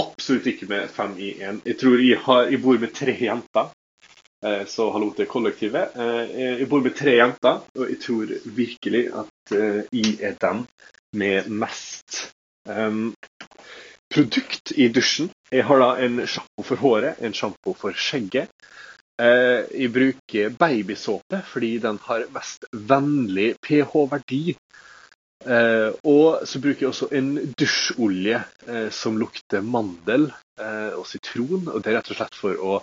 Absolutt 0.00 0.46
ikke 0.50 0.66
med 0.68 0.88
fem 0.90 1.12
i 1.22 1.30
én. 1.44 1.60
Jeg 1.64 1.76
tror 1.80 2.00
jeg, 2.02 2.18
har, 2.24 2.46
jeg 2.50 2.60
bor 2.62 2.78
med 2.82 2.92
tre 2.96 3.14
jenter. 3.20 3.72
Eh, 4.44 4.66
så 4.66 4.90
hallo 4.92 5.12
til 5.16 5.28
kollektivet. 5.30 5.94
Eh, 5.96 6.32
jeg 6.60 6.68
bor 6.68 6.82
med 6.84 6.92
tre 6.98 7.16
jenter, 7.16 7.62
og 7.78 7.90
jeg 7.90 8.00
tror 8.02 8.32
virkelig 8.56 9.04
at 9.22 9.54
eh, 9.56 9.78
jeg 9.92 10.18
er 10.20 10.34
den 10.40 10.66
med 11.16 11.48
mest 11.48 12.34
um, 12.68 13.14
produkt 14.12 14.74
i 14.76 14.90
dusjen. 14.92 15.30
Jeg 15.52 15.64
har 15.64 15.80
da 15.80 15.88
en 16.04 16.26
sjampo 16.26 16.66
for 16.66 16.82
håret, 16.82 17.22
en 17.24 17.36
sjampo 17.36 17.76
for 17.78 17.96
skjegget 17.96 18.52
jeg 19.14 19.92
bruker 19.94 20.54
babysåpe 20.58 21.38
fordi 21.46 21.76
den 21.78 22.00
har 22.02 22.24
mest 22.34 22.64
vennlig 22.74 23.52
pH-verdi. 23.62 24.56
Og 26.10 26.48
så 26.50 26.62
bruker 26.64 26.82
jeg 26.82 26.88
også 26.88 27.08
en 27.14 27.28
dusjolje 27.54 28.40
som 28.90 29.14
lukter 29.20 29.62
mandel 29.62 30.26
og 30.98 31.06
sitron. 31.06 31.68
og 31.68 31.78
Det 31.78 31.92
er 31.92 32.00
rett 32.00 32.10
og 32.10 32.18
slett 32.18 32.40
for 32.40 32.58
å, 32.58 32.80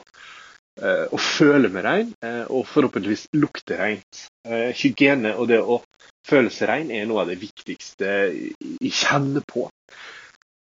å 1.11 1.19
føle 1.19 1.69
med 1.73 1.83
rein, 1.85 2.11
eh, 2.23 2.43
og 2.47 2.67
forhåpentligvis 2.69 3.27
lukte 3.37 3.77
rent. 3.79 4.25
Eh, 4.47 4.71
hygiene 4.77 5.35
og 5.35 5.49
det 5.51 5.59
å 5.59 5.81
føle 6.27 6.51
seg 6.53 6.69
rein 6.69 6.91
er 6.95 7.07
noe 7.09 7.23
av 7.23 7.31
det 7.31 7.39
viktigste 7.41 8.11
jeg 8.31 8.93
kjenner 8.95 9.43
på. 9.47 9.67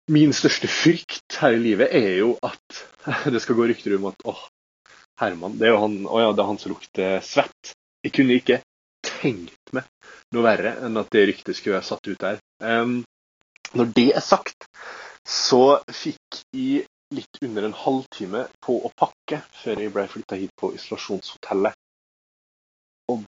Min 0.09 0.33
største 0.33 0.69
frykt 0.71 1.37
her 1.41 1.53
i 1.53 1.61
livet 1.61 1.93
er 1.93 2.15
jo 2.23 2.33
at 2.45 2.81
det 3.33 3.43
skal 3.43 3.59
gå 3.59 3.69
rykter 3.69 3.99
om 3.99 4.09
at 4.09 4.25
åh, 4.25 4.41
Herman, 5.19 5.57
det 5.59 5.67
er 5.67 5.75
jo 5.75 5.83
han, 5.83 5.99
å 6.07 6.23
ja, 6.23 6.33
det 6.33 6.43
er 6.43 6.49
han 6.49 6.61
som 6.61 6.73
lukter 6.73 7.19
svett. 7.27 7.73
Jeg 8.05 8.15
kunne 8.15 8.39
ikke 8.39 8.61
tenkt 9.05 9.73
meg 9.75 9.87
noe 10.33 10.45
verre 10.45 10.77
enn 10.85 10.97
at 10.99 11.09
det 11.13 11.25
ryktet 11.27 11.57
skulle 11.57 11.77
være 11.77 11.89
satt 11.89 12.07
ut 12.07 12.21
der. 12.23 12.39
Um, 12.63 13.01
når 13.75 13.91
det 13.97 14.07
er 14.17 14.23
sagt, 14.23 14.69
så 15.27 15.79
fikk 15.93 16.39
jeg 16.55 16.87
litt 17.15 17.41
under 17.41 17.65
en 17.65 17.75
halvtime 17.75 18.45
på 18.61 18.75
å 18.85 18.91
pakke 18.97 19.41
før 19.61 19.81
jeg 19.83 19.93
ble 19.93 20.05
flytta 20.11 20.37
hit 20.39 20.53
på 20.59 20.71
isolasjonshotellet. 20.77 21.77
Og 23.09 23.23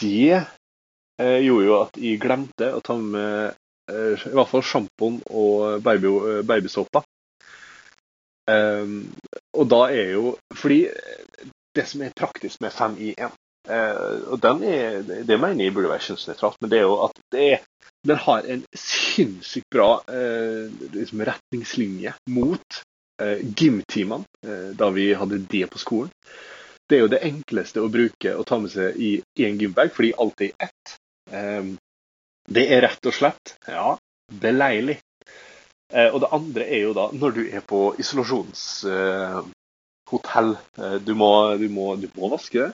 det 0.00 0.38
eh, 0.38 1.40
gjorde 1.42 1.66
jo 1.66 1.78
at 1.80 2.00
jeg 2.00 2.20
glemte 2.22 2.70
å 2.76 2.82
ta 2.84 2.96
med 3.00 3.56
eh, 3.90 4.26
i 4.30 4.34
hvert 4.36 4.52
fall 4.52 4.66
sjampoen 4.66 5.20
og 5.30 5.82
baby, 5.86 6.14
eh, 6.34 6.42
babysåpa. 6.46 7.02
Um, 8.50 9.12
og 9.54 9.68
da 9.70 9.78
er 9.92 10.08
jo 10.16 10.30
Fordi 10.56 10.78
det 11.76 11.84
som 11.86 12.00
er 12.02 12.16
praktisk 12.16 12.62
med 12.64 12.72
5 12.74 12.96
i 12.98 13.12
1 13.14 13.36
Uh, 13.68 14.32
og 14.32 14.40
den 14.42 14.62
er, 14.64 15.02
Det 15.28 15.36
mener 15.36 15.64
jeg 15.64 15.74
burde 15.76 15.90
være 15.90 16.02
kjønnsnøytralt, 16.06 16.56
men 16.60 16.70
det 16.72 16.78
er 16.78 16.86
jo 16.88 16.94
at 17.04 17.18
det 17.30 17.42
er, 17.52 17.66
den 18.08 18.16
har 18.24 18.46
en 18.48 18.62
sinnssykt 18.74 19.68
bra 19.70 19.90
uh, 20.00 20.72
liksom 20.94 21.20
retningslinje 21.28 22.14
mot 22.32 22.80
gymtimene 23.58 24.24
da 24.78 24.88
vi 24.94 25.10
hadde 25.14 25.38
det 25.50 25.66
på 25.72 25.78
skolen. 25.78 26.10
Det 26.88 26.96
er 26.96 27.02
jo 27.04 27.12
det 27.12 27.24
enkleste 27.26 27.82
å 27.84 27.92
bruke 27.92 28.32
og 28.34 28.46
ta 28.48 28.58
med 28.58 28.70
seg 28.72 28.96
i 28.98 29.10
én 29.44 29.60
gymbag, 29.60 29.92
fordi 29.94 30.10
alt 30.18 30.42
er 30.42 30.48
i 30.48 30.56
ett. 30.66 30.94
Um, 31.30 31.68
det 32.50 32.64
er 32.74 32.82
rett 32.82 33.06
og 33.06 33.14
slett 33.14 33.54
ja, 33.68 33.94
beleilig. 34.42 34.98
og 35.90 36.20
det 36.22 36.34
andre 36.34 36.64
er 36.66 36.80
jo 36.86 36.92
da 36.94 37.10
når 37.14 37.30
du 37.36 37.42
er 37.46 37.60
på 37.66 37.94
isolasjonshotell. 37.98 40.56
du, 41.06 41.14
må, 41.14 41.56
du, 41.58 41.68
må, 41.68 41.96
du 41.96 42.08
må 42.16 42.28
vaske 42.32 42.58
det. 42.64 42.72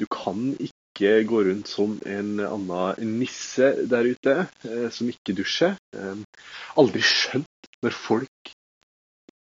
Du 0.00 0.06
kan 0.10 0.54
ikke 0.58 1.22
gå 1.28 1.42
rundt 1.46 1.70
som 1.70 1.98
en 2.06 2.40
annen 2.42 3.14
nisse 3.20 3.70
der 3.90 4.08
ute 4.10 4.34
eh, 4.66 4.88
som 4.94 5.10
ikke 5.10 5.36
dusjer. 5.38 5.76
Eh, 5.94 6.16
aldri 6.80 7.02
skjønt 7.02 7.68
når 7.84 7.96
folk 7.98 8.54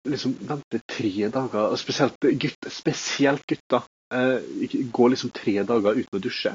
liksom 0.09 0.35
vente 0.49 0.81
tre 0.89 1.29
dager, 1.29 1.71
og 1.73 1.79
spesielt 1.81 2.17
gutter, 2.21 2.73
spesielt 2.73 3.45
gutter, 3.49 3.87
eh, 4.15 4.39
går 4.93 5.13
liksom 5.15 5.33
tre 5.37 5.61
dager 5.67 5.99
uten 5.99 6.19
å 6.19 6.23
dusje. 6.23 6.55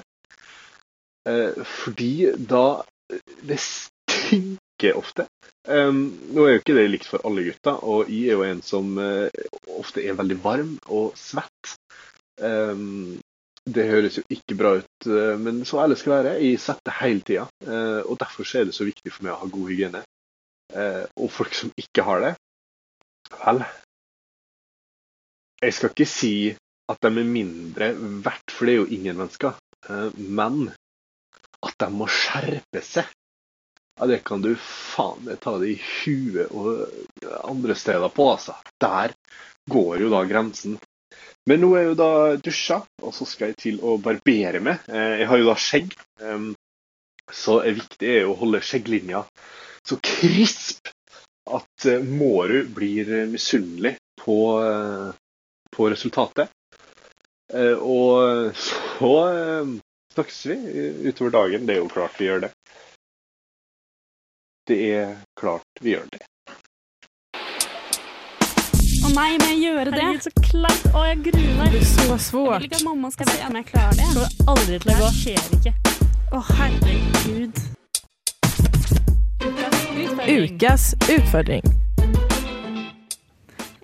Eh, 1.30 1.64
fordi 1.64 2.32
da 2.38 2.84
Det 3.46 3.60
stinker 3.62 4.98
ofte. 4.98 5.28
Um, 5.70 6.18
nå 6.34 6.42
er 6.42 6.56
jo 6.56 6.62
ikke 6.64 6.74
det 6.74 6.86
likt 6.90 7.06
for 7.06 7.22
alle 7.22 7.44
gutter, 7.46 7.78
og 7.86 8.10
jeg 8.10 8.32
er 8.32 8.40
jo 8.40 8.46
en 8.48 8.64
som 8.66 8.98
eh, 8.98 9.30
ofte 9.78 10.02
er 10.02 10.18
veldig 10.18 10.38
varm 10.42 10.72
og 10.90 11.14
svett. 11.14 11.76
Um, 12.42 13.20
det 13.66 13.88
høres 13.90 14.20
jo 14.20 14.24
ikke 14.30 14.58
bra 14.58 14.76
ut, 14.78 15.08
eh, 15.10 15.38
men 15.42 15.64
så 15.66 15.82
ærlig 15.82 15.98
skal 15.98 16.14
jeg 16.14 16.24
være. 16.24 16.34
Jeg 16.46 16.62
setter 16.62 16.98
hele 17.00 17.24
tida. 17.26 17.46
Eh, 17.66 18.02
og 18.06 18.20
derfor 18.22 18.46
er 18.58 18.68
det 18.70 18.76
så 18.78 18.86
viktig 18.86 19.14
for 19.14 19.26
meg 19.26 19.34
å 19.34 19.40
ha 19.42 19.50
god 19.50 19.72
hygiene. 19.72 20.02
Eh, 20.74 21.06
og 21.18 21.32
folk 21.34 21.54
som 21.58 21.72
ikke 21.80 22.06
har 22.06 22.22
det, 22.22 22.34
vel 23.34 23.64
Jeg 25.64 25.74
skal 25.74 25.94
ikke 25.94 26.10
si 26.10 26.36
at 26.92 27.02
de 27.02 27.10
er 27.10 27.28
mindre 27.28 27.92
verdt, 27.98 28.52
for 28.54 28.68
det 28.68 28.74
er 28.76 28.82
jo 28.84 28.90
ingen 28.94 29.18
mennesker. 29.18 29.56
Men 30.16 30.68
at 31.66 31.78
de 31.82 31.88
må 31.90 32.06
skjerpe 32.12 32.82
seg, 32.86 33.08
ja, 33.96 34.06
det 34.12 34.20
kan 34.28 34.44
du 34.44 34.52
faen 34.60 35.24
meg 35.26 35.40
ta 35.42 35.56
det 35.62 35.72
i 35.72 35.78
huet 35.80 36.52
og 36.52 36.84
andre 37.48 37.78
steder 37.80 38.12
på, 38.14 38.28
altså. 38.36 38.58
Der 38.84 39.16
går 39.72 40.04
jo 40.04 40.12
da 40.14 40.22
grensen. 40.30 40.78
Men 41.50 41.64
nå 41.64 41.72
er 41.74 41.86
jeg 41.86 41.92
jo 41.94 41.98
da 42.04 42.12
dusja, 42.46 42.80
og 43.02 43.16
så 43.16 43.26
skal 43.30 43.54
jeg 43.54 43.62
til 43.64 43.82
å 43.82 43.96
barbere 44.02 44.62
meg. 44.62 44.86
Eh, 44.92 45.22
jeg 45.24 45.30
har 45.32 45.42
jo 45.42 45.50
da 45.50 45.58
skjegg, 45.58 45.96
så 47.34 47.60
det 47.64 47.78
viktig 47.80 48.12
er 48.20 48.28
å 48.30 48.38
holde 48.38 48.62
skjegglinja 48.62 49.24
så 49.86 49.98
krisp 50.02 50.90
at 51.46 51.86
eh, 51.86 52.04
Mårud 52.04 52.72
blir 52.76 53.12
misunnelig 53.32 53.96
på, 54.22 54.38
eh, 54.66 55.10
på 55.72 55.90
resultatet. 55.90 56.50
Og 57.80 58.56
så 58.58 59.12
snakkes 60.14 60.40
vi 60.50 60.56
utover 61.06 61.32
dagen. 61.32 61.68
Det 61.70 61.76
er 61.76 61.84
jo 61.84 61.92
klart 61.94 62.18
vi 62.18 62.26
gjør 62.26 62.48
det. 62.48 62.50
Det 64.66 64.80
er 64.96 65.12
klart 65.38 65.82
vi 65.86 65.94
gjør 65.94 66.08
det. 66.10 66.24
Å 69.06 69.12
nei, 69.14 69.36
må 69.38 69.52
jeg 69.52 69.60
gjøre 69.62 69.92
det? 69.94 70.02
Herregud, 70.02 70.26
så 70.26 70.32
kleint. 70.48 70.88
Å, 70.90 71.04
jeg 71.06 71.22
gruer 71.28 71.54
meg. 71.60 71.76
Det 71.76 71.84
er 71.84 71.92
så 71.92 72.18
svårt. 72.32 72.56
Jeg 72.56 72.64
vil 72.64 72.68
ikke 72.72 72.82
at 72.82 72.88
mamma 72.90 73.14
skal 73.14 73.30
se 73.30 73.38
om 73.46 73.60
jeg 73.62 73.70
klarer 73.70 74.02
det. 74.02 74.10
Det 74.10 74.26
kommer 74.26 74.54
aldri 74.56 74.82
til 74.82 74.94
å 74.96 75.00
gå. 75.04 75.06
Det 75.06 75.16
skjer 75.22 75.56
ikke. 75.60 75.78
Å, 76.26 76.44
herregud. 76.56 77.66
Ukas 79.96 80.96
utfordring. 81.10 81.62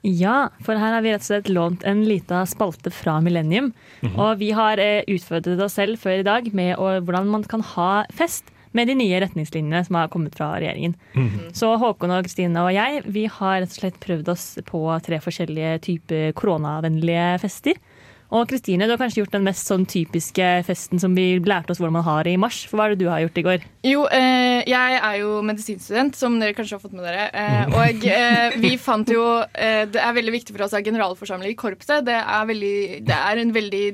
Ja, 0.01 0.49
for 0.65 0.75
her 0.75 0.95
har 0.95 1.03
vi 1.05 1.11
rett 1.13 1.21
og 1.21 1.27
slett 1.29 1.51
lånt 1.51 1.83
en 1.87 2.01
lita 2.03 2.41
spalte 2.49 2.91
fra 2.91 3.19
Millennium. 3.23 3.69
Mhm. 4.01 4.17
Og 4.19 4.39
vi 4.41 4.49
har 4.57 4.81
eh, 4.81 5.05
utfordret 5.07 5.61
oss 5.61 5.77
selv 5.79 6.01
før 6.01 6.19
i 6.19 6.25
dag 6.27 6.49
med 6.57 6.75
å, 6.75 6.97
hvordan 6.99 7.29
man 7.31 7.45
kan 7.47 7.63
ha 7.75 8.03
fest 8.11 8.49
med 8.75 8.87
de 8.87 8.95
nye 8.95 9.19
retningslinjene 9.23 9.83
som 9.87 9.99
har 9.99 10.09
kommet 10.11 10.35
fra 10.35 10.55
regjeringen. 10.57 10.97
Mhm. 11.15 11.51
Så 11.55 11.71
Håkon 11.79 12.11
og 12.11 12.25
Kristine 12.27 12.65
og 12.65 12.73
jeg 12.75 13.03
vi 13.07 13.27
har 13.31 13.61
rett 13.61 13.71
og 13.71 13.79
slett 13.79 13.99
prøvd 14.03 14.33
oss 14.35 14.45
på 14.67 14.83
tre 15.05 15.21
forskjellige 15.23 15.79
typer 15.87 16.33
koronavennlige 16.35 17.39
fester. 17.45 17.79
Og 18.31 18.47
Kristine, 18.47 18.87
du 18.87 18.93
har 18.93 18.99
kanskje 19.01 19.25
gjort 19.25 19.33
den 19.35 19.43
mest 19.43 19.67
sånn 19.67 19.83
typiske 19.91 20.45
festen 20.63 21.01
som 21.03 21.15
vi 21.17 21.35
lærte 21.43 21.73
oss 21.73 21.81
hvordan 21.81 21.97
man 21.97 22.05
har 22.07 22.29
i 22.31 22.37
mars. 22.39 22.61
For 22.69 22.79
hva 22.79 22.87
er 22.87 22.95
det 22.95 23.03
du 23.03 23.09
har 23.11 23.19
gjort 23.25 23.41
i 23.41 23.43
går? 23.43 23.65
Jo, 23.83 24.05
eh, 24.07 24.61
jeg 24.71 24.99
er 25.01 25.17
jo 25.19 25.41
medisinstudent, 25.43 26.15
som 26.15 26.37
dere 26.39 26.55
kanskje 26.55 26.77
har 26.77 26.83
fått 26.83 26.95
med 26.95 27.03
dere. 27.09 27.27
Eh, 27.35 27.75
og 27.75 28.07
eh, 28.07 28.55
vi 28.63 28.77
fant 28.79 29.11
jo 29.11 29.25
eh, 29.51 29.83
Det 29.91 29.99
er 29.99 30.15
veldig 30.15 30.35
viktig 30.37 30.55
for 30.55 30.63
oss 30.63 30.75
å 30.75 30.79
ha 30.79 30.85
generalforsamling 30.85 31.51
i 31.51 31.59
korpset. 31.59 32.07
Det 32.07 32.15
er, 32.15 32.47
veldig, 32.47 32.75
det 33.09 33.19
er 33.19 33.43
en 33.43 33.55
veldig 33.59 33.85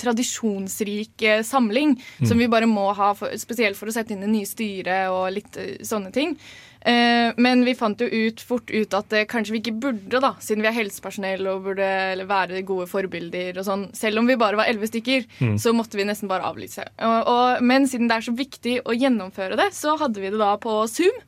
tradisjonsrik 0.00 1.22
eh, 1.26 1.42
samling 1.42 1.98
som 2.22 2.38
vi 2.38 2.48
bare 2.50 2.70
må 2.70 2.90
ha, 2.96 3.12
for, 3.18 3.34
spesielt 3.40 3.78
for 3.78 3.90
å 3.90 3.94
sette 3.94 4.14
inn 4.14 4.24
det 4.24 4.30
nye 4.30 4.48
styret 4.48 5.10
og 5.12 5.32
litt 5.34 5.58
eh, 5.60 5.80
sånne 5.86 6.14
ting. 6.14 6.36
Eh, 6.80 7.36
men 7.36 7.64
vi 7.66 7.74
fant 7.76 8.00
jo 8.00 8.06
ut 8.08 8.40
fort 8.40 8.70
ut 8.72 8.94
at 8.96 9.10
det 9.12 9.26
kanskje 9.28 9.52
vi 9.52 9.60
ikke 9.60 9.76
burde, 9.82 10.20
da, 10.22 10.32
siden 10.40 10.64
vi 10.64 10.70
er 10.70 10.78
helsepersonell 10.78 11.48
og 11.52 11.66
burde 11.68 11.90
være 12.30 12.62
gode 12.68 12.88
forbilder 12.90 13.60
og 13.60 13.66
sånn. 13.66 13.88
Selv 13.96 14.22
om 14.22 14.30
vi 14.30 14.38
bare 14.40 14.58
var 14.60 14.70
elleve 14.70 14.88
stykker, 14.88 15.26
så 15.60 15.74
måtte 15.76 16.00
vi 16.00 16.08
nesten 16.08 16.30
bare 16.30 16.46
avlyse. 16.48 16.86
Og, 16.96 17.18
og, 17.28 17.64
men 17.66 17.88
siden 17.90 18.08
det 18.08 18.20
er 18.20 18.28
så 18.30 18.36
viktig 18.36 18.78
å 18.88 18.96
gjennomføre 18.96 19.60
det, 19.60 19.70
så 19.76 19.98
hadde 20.00 20.22
vi 20.22 20.32
det 20.32 20.40
da 20.40 20.54
på 20.60 20.80
Zoom. 20.90 21.20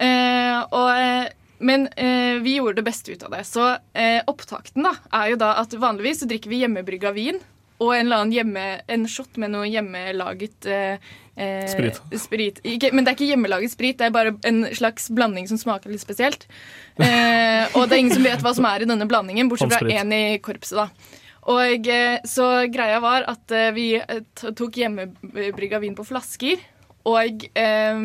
Eh, 0.00 0.56
og, 0.72 0.88
eh, 0.96 1.28
men 1.60 1.86
eh, 2.00 2.40
vi 2.40 2.56
gjorde 2.56 2.80
det 2.80 2.88
beste 2.88 3.12
ut 3.12 3.22
av 3.26 3.36
det. 3.36 3.44
Så 3.48 3.66
eh, 3.92 4.20
opptakten 4.30 4.86
da, 4.86 4.94
er 5.20 5.34
jo 5.34 5.40
da 5.40 5.54
at 5.60 5.76
vanligvis 5.76 6.22
så 6.22 6.30
drikker 6.30 6.52
vi 6.52 6.62
hjemmebrygga 6.64 7.12
vin. 7.16 7.40
Og 7.80 7.94
en 7.94 8.04
eller 8.04 8.22
annen 8.22 8.34
hjemme, 8.34 8.64
en 8.92 9.06
shot 9.08 9.38
med 9.40 9.54
noe 9.54 9.68
hjemmelaget 9.70 10.66
eh, 10.68 11.06
eh, 11.40 11.68
Sprit. 11.70 12.00
sprit. 12.20 12.60
Ikke, 12.68 12.90
men 12.92 13.06
det 13.06 13.14
er 13.14 13.16
ikke 13.16 13.30
hjemmelaget 13.30 13.72
sprit, 13.72 13.96
det 13.96 14.10
er 14.10 14.12
bare 14.14 14.34
en 14.48 14.66
slags 14.76 15.08
blanding 15.16 15.48
som 15.48 15.60
smaker 15.60 15.92
litt 15.92 16.04
spesielt. 16.04 16.46
Eh, 17.00 17.64
og 17.78 17.86
det 17.88 17.94
er 17.94 18.00
ingen 18.02 18.12
som 18.12 18.24
vet 18.26 18.42
hva 18.44 18.50
som 18.52 18.66
er 18.68 18.82
i 18.84 18.86
denne 18.88 19.06
blandingen, 19.08 19.48
bortsett 19.48 19.72
fra 19.72 19.88
én 19.88 20.10
i 20.12 20.24
korpset. 20.44 20.76
da. 20.76 21.14
Og 21.48 21.86
eh, 21.88 22.18
Så 22.28 22.48
greia 22.68 22.98
var 23.00 23.24
at 23.30 23.54
eh, 23.56 23.70
vi 23.72 23.86
tok 24.36 24.76
hjemmebrygga 24.82 25.80
vin 25.80 25.96
på 25.96 26.04
flasker, 26.04 26.60
og 27.08 27.46
eh, 27.56 28.02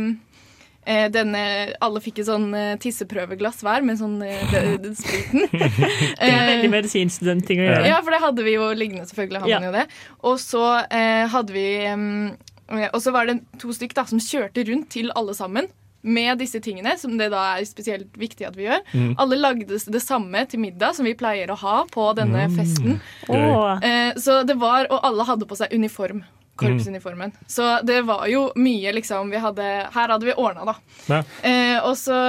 eh, 0.86 1.08
denne, 1.14 1.42
alle 1.82 2.02
fikk 2.04 2.20
et 2.24 2.28
sånn 2.30 2.48
eh, 2.56 2.76
tisseprøveglass 2.82 3.62
hver 3.66 3.84
med 3.86 4.00
sånn 4.00 4.18
eh, 4.26 4.42
de- 4.52 4.78
de- 4.86 4.96
spriten. 4.96 5.48
Det 6.20 6.32
er 6.32 6.50
veldig 6.54 6.72
medisinstudentting 6.74 7.62
å 7.62 7.70
gjøre. 7.70 7.86
Ja, 7.92 8.02
for 8.06 8.16
det 8.16 8.22
hadde 8.24 8.44
vi 8.48 8.54
jo 8.58 8.72
liggende, 8.78 9.06
selvfølgelig. 9.10 9.42
hadde 9.46 9.54
Ja. 9.56 9.60
man 9.60 9.70
jo 9.72 9.78
det. 9.80 9.86
Og 10.32 10.38
så 10.42 10.66
eh, 10.90 11.26
hadde 11.34 11.54
vi 11.56 11.66
mm, 11.90 12.28
eh, 12.72 12.90
Og 12.94 13.02
så 13.04 13.12
var 13.16 13.26
det 13.30 13.40
to 13.62 13.74
stykk 13.76 13.94
da, 13.98 14.06
som 14.10 14.22
kjørte 14.22 14.64
rundt 14.70 14.90
til 14.96 15.12
alle 15.16 15.34
sammen 15.38 15.68
med 16.06 16.38
disse 16.38 16.60
tingene, 16.62 16.92
som 17.02 17.16
det 17.18 17.32
da 17.34 17.56
er 17.58 17.64
spesielt 17.66 18.14
viktig 18.22 18.46
at 18.46 18.54
vi 18.54 18.68
gjør. 18.68 18.84
Mm. 18.94 19.16
Alle 19.24 19.40
lagde 19.42 19.66
det 19.90 20.02
samme 20.06 20.44
til 20.46 20.62
middag 20.62 20.94
som 20.94 21.08
vi 21.08 21.16
pleier 21.18 21.50
å 21.50 21.56
ha 21.58 21.80
på 21.90 22.04
denne 22.14 22.44
festen. 22.54 23.00
Gøy. 23.26 23.40
Åh. 23.42 23.82
Eh, 23.82 24.12
så 24.22 24.44
det 24.46 24.54
var, 24.62 24.86
Og 24.94 25.02
alle 25.02 25.26
hadde 25.26 25.48
på 25.50 25.58
seg 25.58 25.74
uniform. 25.74 26.22
Korpsuniformen. 26.56 27.32
Så 27.48 27.80
det 27.84 28.02
var 28.08 28.28
jo 28.32 28.48
mye 28.56 28.94
liksom 28.96 29.30
vi 29.30 29.42
hadde 29.44 29.64
Her 29.92 30.14
hadde 30.14 30.26
vi 30.26 30.36
ordna, 30.40 30.66
da. 30.66 30.76
Ja. 31.12 31.22
Eh, 31.50 31.78
og 31.84 31.98
så, 32.00 32.20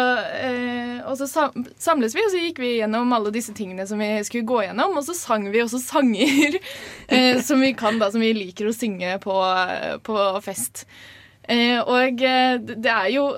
eh, 0.40 1.02
og 1.06 1.14
så 1.20 1.28
sam 1.30 1.66
samles 1.78 2.16
vi, 2.16 2.24
og 2.26 2.32
så 2.34 2.42
gikk 2.42 2.58
vi 2.62 2.72
gjennom 2.80 3.12
alle 3.14 3.30
disse 3.34 3.54
tingene 3.54 3.86
som 3.86 4.02
vi 4.02 4.10
skulle 4.26 4.48
gå 4.48 4.62
gjennom. 4.66 4.96
Og 4.98 5.06
så 5.06 5.14
sang 5.14 5.46
vi 5.52 5.62
også 5.62 5.82
sanger 5.82 6.58
eh, 7.08 7.42
som 7.42 7.62
vi 7.62 7.74
kan, 7.78 8.00
da, 8.02 8.10
som 8.10 8.24
vi 8.24 8.34
liker 8.36 8.70
å 8.70 8.74
synge 8.74 9.18
på, 9.22 9.36
på 10.06 10.24
fest. 10.44 10.86
Eh, 11.46 11.78
og 11.78 12.22
eh, 12.26 12.58
det 12.58 12.80
det 12.82 12.90
er 12.90 13.12
jo 13.14 13.28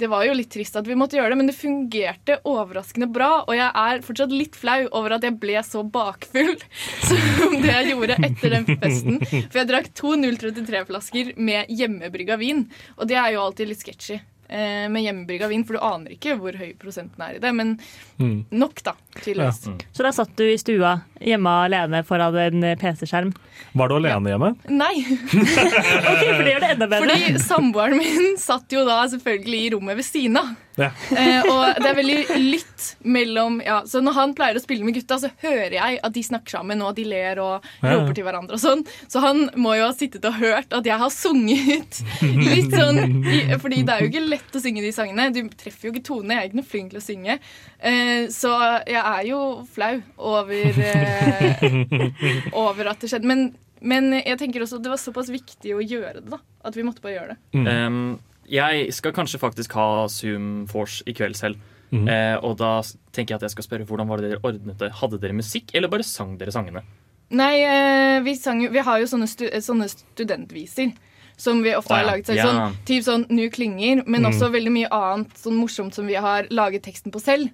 det 0.00 0.08
var 0.10 0.24
jo 0.24 0.34
litt 0.36 0.50
trist 0.52 0.76
at 0.80 0.88
vi 0.88 0.96
måtte 0.98 1.18
gjøre 1.18 1.34
det, 1.34 1.38
men 1.40 1.50
det 1.50 1.56
fungerte 1.58 2.38
overraskende 2.48 3.10
bra. 3.12 3.30
Og 3.46 3.54
jeg 3.56 3.68
er 3.68 4.02
fortsatt 4.06 4.34
litt 4.34 4.56
flau 4.58 4.80
over 4.96 5.16
at 5.16 5.26
jeg 5.26 5.36
ble 5.42 5.60
så 5.66 5.84
bakfull 5.84 6.56
som 7.08 7.56
det 7.60 7.70
jeg 7.74 7.92
gjorde 7.92 8.18
etter 8.18 8.56
den 8.56 8.68
festen. 8.70 9.20
For 9.22 9.62
jeg 9.62 9.70
drakk 9.70 9.92
to 9.96 10.16
033-flasker 10.20 11.34
med 11.40 11.70
hjemmebrygga 11.76 12.40
vin, 12.40 12.66
og 12.96 13.10
det 13.10 13.20
er 13.20 13.34
jo 13.36 13.44
alltid 13.44 13.72
litt 13.72 13.84
sketchy. 13.84 14.20
Eh, 14.50 14.88
Med 14.90 15.04
hjemmebrygga 15.06 15.48
vin, 15.48 15.62
for 15.64 15.78
du 15.78 15.80
aner 15.86 16.10
ikke 16.16 16.34
hvor 16.40 16.56
høy 16.58 16.74
prosenten 16.80 17.22
er 17.24 17.36
i 17.38 17.42
det. 17.42 17.52
Men 17.54 17.78
Mm. 18.20 18.44
nok, 18.50 18.82
da. 18.84 18.92
Tydeligvis. 19.22 19.62
Ja. 19.66 19.72
Så 19.96 20.02
da 20.04 20.10
satt 20.12 20.34
du 20.36 20.44
i 20.44 20.58
stua 20.60 20.98
hjemme 21.24 21.48
alene 21.64 22.02
foran 22.04 22.36
en 22.36 22.66
PC-skjerm. 22.76 23.30
Var 23.72 23.88
du 23.88 23.94
alene 23.96 24.34
hjemme? 24.34 24.50
Nei. 24.68 24.94
Ok, 26.10 26.22
for 26.36 26.42
det 26.44 26.52
gjør 26.52 26.60
det 26.66 26.70
enda 26.74 26.86
bedre. 26.90 27.06
Fordi 27.06 27.38
samboeren 27.42 27.96
min 28.00 28.36
satt 28.40 28.72
jo 28.74 28.84
da 28.88 29.00
selvfølgelig 29.12 29.60
i 29.66 29.70
rommet 29.76 29.96
ved 30.00 30.04
siden 30.06 30.36
av. 30.40 30.50
Ja. 30.78 30.90
Eh, 31.10 31.46
og 31.50 31.80
det 31.82 31.88
er 31.90 31.96
veldig 31.98 32.18
lytt 32.40 32.84
mellom 33.02 33.56
ja, 33.64 33.80
Så 33.90 33.98
når 34.04 34.14
han 34.16 34.34
pleier 34.38 34.56
å 34.56 34.62
spille 34.62 34.86
med 34.86 34.94
gutta, 34.96 35.18
så 35.20 35.28
hører 35.42 35.74
jeg 35.74 35.98
at 36.06 36.14
de 36.14 36.22
snakker 36.24 36.54
sammen, 36.54 36.80
og 36.84 36.92
at 36.92 37.00
de 37.00 37.04
ler 37.10 37.40
og 37.42 37.66
Ja, 37.82 37.90
ja. 37.90 37.96
roper 37.98 38.14
til 38.16 38.24
hverandre 38.24 38.56
og 38.56 38.62
sånn. 38.62 38.84
Så 39.10 39.20
han 39.24 39.48
må 39.60 39.74
jo 39.76 39.88
ha 39.88 39.92
sittet 39.96 40.24
og 40.30 40.38
hørt 40.40 40.72
at 40.76 40.86
jeg 40.86 41.00
har 41.02 41.12
sunget 41.12 42.00
litt 42.22 42.70
sånn 42.72 43.02
i, 43.26 43.40
Fordi 43.60 43.82
det 43.86 43.96
er 43.96 44.04
jo 44.06 44.12
ikke 44.12 44.24
lett 44.30 44.56
å 44.56 44.62
synge 44.62 44.84
de 44.86 44.92
sangene. 44.94 45.28
Du 45.34 45.42
treffer 45.58 45.88
jo 45.90 45.94
ikke 45.94 46.06
tonene. 46.06 46.38
Jeg 46.38 46.46
er 46.46 46.50
ikke 46.52 46.60
noe 46.62 46.70
flink 46.70 46.94
til 46.94 47.02
å 47.02 47.04
synge. 47.04 47.38
Eh, 47.82 48.22
så 48.32 48.54
jeg 48.86 49.02
er 49.02 49.26
jo 49.28 49.42
flau 49.74 49.92
over, 50.16 50.80
eh, 50.86 51.66
over 52.64 52.92
at 52.94 53.02
det 53.02 53.10
skjedde. 53.12 53.28
Men, 53.28 53.46
men 53.82 54.12
jeg 54.22 54.38
tenker 54.40 54.64
også 54.64 54.78
at 54.80 54.86
det 54.86 54.94
var 54.94 55.02
såpass 55.02 55.30
viktig 55.34 55.74
å 55.76 55.82
gjøre 55.84 56.20
det, 56.22 56.28
da. 56.30 56.40
At 56.64 56.76
vi 56.76 56.84
måtte 56.86 57.02
bare 57.04 57.16
gjøre 57.18 57.34
det. 57.36 57.62
Um, 57.66 58.18
jeg 58.50 58.92
skal 58.96 59.14
kanskje 59.16 59.40
faktisk 59.40 59.72
ha 59.78 60.06
Zoom 60.12 60.66
Force 60.70 61.04
i 61.06 61.14
kveld 61.16 61.38
selv. 61.38 61.60
Mm. 61.90 62.06
Eh, 62.06 62.36
og 62.46 62.56
da 62.60 62.80
tenker 63.14 63.34
jeg 63.34 63.40
at 63.40 63.46
jeg 63.48 63.54
skal 63.56 63.66
spørre 63.66 63.86
hvordan 63.88 64.10
var 64.10 64.20
det 64.22 64.30
dere 64.30 64.42
ordnet 64.46 64.78
det. 64.78 64.92
Hadde 65.00 65.18
dere 65.22 65.34
musikk, 65.34 65.72
eller 65.74 65.90
bare 65.90 66.06
sang 66.06 66.36
dere 66.38 66.54
sangene? 66.54 66.84
Nei, 67.30 67.62
eh, 67.62 68.20
vi, 68.26 68.34
sang, 68.38 68.62
vi 68.70 68.82
har 68.86 68.98
jo 69.02 69.06
sånne, 69.10 69.26
stu, 69.30 69.46
sånne 69.62 69.88
studentviser. 69.90 70.92
Som 71.40 71.62
vi 71.64 71.72
ofte 71.72 71.94
Å, 71.94 71.96
har 71.96 72.04
laget. 72.04 72.26
Så, 72.28 72.34
yeah. 72.36 72.50
sånn, 72.50 72.74
typ 72.84 73.04
sånn 73.06 73.22
Nu 73.32 73.46
klinger, 73.48 74.02
men 74.04 74.26
Mm. 74.26 74.28
også 74.28 74.50
veldig 74.52 74.72
mye 74.74 74.90
annet 74.92 75.38
sånn 75.40 75.56
morsomt 75.56 75.94
som 75.96 76.04
vi 76.06 76.18
har 76.20 76.44
laget 76.50 76.82
teksten 76.84 77.10
på 77.14 77.22
selv. 77.22 77.48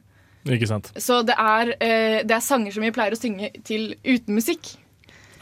Ikke 0.44 0.66
sant? 0.66 0.90
Så 0.98 1.20
det 1.26 1.36
er, 1.38 1.70
eh, 1.78 2.22
det 2.26 2.34
er 2.34 2.42
sanger 2.42 2.72
som 2.74 2.82
vi 2.82 2.90
pleier 2.90 3.14
å 3.14 3.20
synge 3.20 3.52
til 3.62 3.94
uten 4.04 4.34
musikk. 4.34 4.74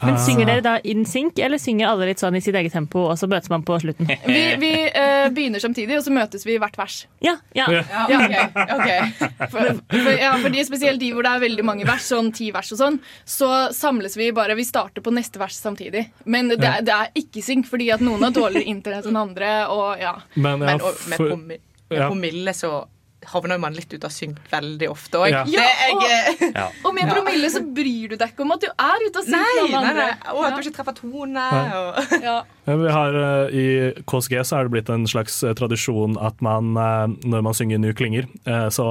Men 0.01 0.13
Ah. 0.15 0.17
Synger 0.25 0.45
dere 0.49 0.61
da 0.61 0.73
in 0.83 1.05
sync, 1.07 1.39
eller 1.39 1.57
synger 1.61 1.87
alle 1.87 2.05
litt 2.09 2.19
sånn 2.19 2.35
i 2.35 2.41
sitt 2.43 2.55
eget 2.55 2.73
tempo, 2.75 3.05
og 3.11 3.17
så 3.17 3.27
møtes 3.31 3.49
man 3.49 3.63
på 3.63 3.77
slutten? 3.79 4.07
Vi, 4.27 4.41
vi 4.59 4.71
uh, 4.91 5.29
begynner 5.33 5.59
samtidig, 5.63 5.97
og 5.97 6.03
så 6.03 6.11
møtes 6.13 6.43
vi 6.45 6.55
i 6.55 6.59
hvert 6.61 6.75
vers. 6.77 6.97
Ja, 7.23 7.37
ja. 7.55 7.65
Ja. 7.71 8.05
Ok, 8.05 8.59
ok. 8.75 9.49
For, 9.51 9.69
for, 9.93 10.09
ja, 10.11 10.33
fordi 10.43 10.63
spesielt 10.67 10.99
de 10.99 11.11
hvor 11.15 11.23
det 11.25 11.31
er 11.31 11.43
veldig 11.45 11.65
mange 11.67 11.87
vers, 11.87 12.05
sånn 12.11 12.31
ti 12.35 12.49
vers 12.55 12.71
og 12.75 12.81
sånn, 12.81 12.99
så 13.25 13.49
samles 13.75 14.17
vi 14.19 14.31
bare 14.35 14.55
Vi 14.59 14.65
starter 14.67 15.01
på 15.05 15.13
neste 15.15 15.39
vers 15.41 15.55
samtidig. 15.59 16.05
Men 16.25 16.49
det, 16.51 16.59
det 16.85 16.93
er 16.95 17.11
ikke 17.15 17.43
synk, 17.45 17.67
fordi 17.71 17.89
at 17.95 18.03
noen 18.03 18.23
har 18.27 18.35
dårligere 18.35 18.67
internett 18.71 19.07
enn 19.09 19.17
andre. 19.19 19.53
Og 19.71 20.01
ja. 20.01 20.17
Men, 20.35 20.59
ja, 20.59 20.75
Men 20.75 20.81
og, 20.81 20.99
med, 21.07 21.17
for- 21.17 21.31
promi 21.35 21.57
med 21.85 22.01
promille 22.01 22.53
så 22.57 22.69
havner 23.31 23.59
man 23.59 23.73
litt 23.75 23.91
ut 23.93 24.03
av 24.07 24.11
synk 24.13 24.37
veldig 24.51 24.89
ofte 24.91 25.19
òg. 25.21 25.29
Ja. 25.33 25.43
Ja, 25.49 25.65
jeg, 25.89 26.51
Ja. 26.55 26.67
Og 26.85 26.93
med 26.95 27.09
promille 27.11 27.49
så 27.51 27.61
bryr 27.61 28.13
du 28.13 28.17
deg 28.17 28.33
ikke 28.33 28.45
om 28.45 28.51
at 28.55 28.61
du 28.63 28.67
er 28.69 29.05
ute 29.07 29.21
av 29.21 29.25
synk 29.27 29.35
nei, 29.35 29.63
med 29.63 29.71
nei, 29.71 29.79
andre. 29.81 30.05
nei. 30.11 30.33
Og 30.35 30.45
at 30.45 30.55
du 30.55 30.61
ikke 30.65 30.75
treffer 30.77 30.97
tone. 31.01 31.33
Nei. 31.33 31.65
Og, 31.79 32.21
Ja. 32.25 32.35
Ja, 32.65 32.75
Vi 32.81 32.89
har, 32.89 33.13
eh, 33.13 33.53
I 33.53 33.65
KSG 34.09 34.39
så 34.41 34.57
er 34.57 34.63
det 34.65 34.71
blitt 34.73 34.89
en 34.89 35.05
slags 35.05 35.43
eh, 35.45 35.53
tradisjon 35.53 36.15
at 36.17 36.39
man, 36.41 36.71
eh, 36.75 37.07
når 37.29 37.43
man 37.45 37.53
synger 37.53 37.77
Nu 37.79 37.91
klinger, 37.93 38.25
så 38.73 38.85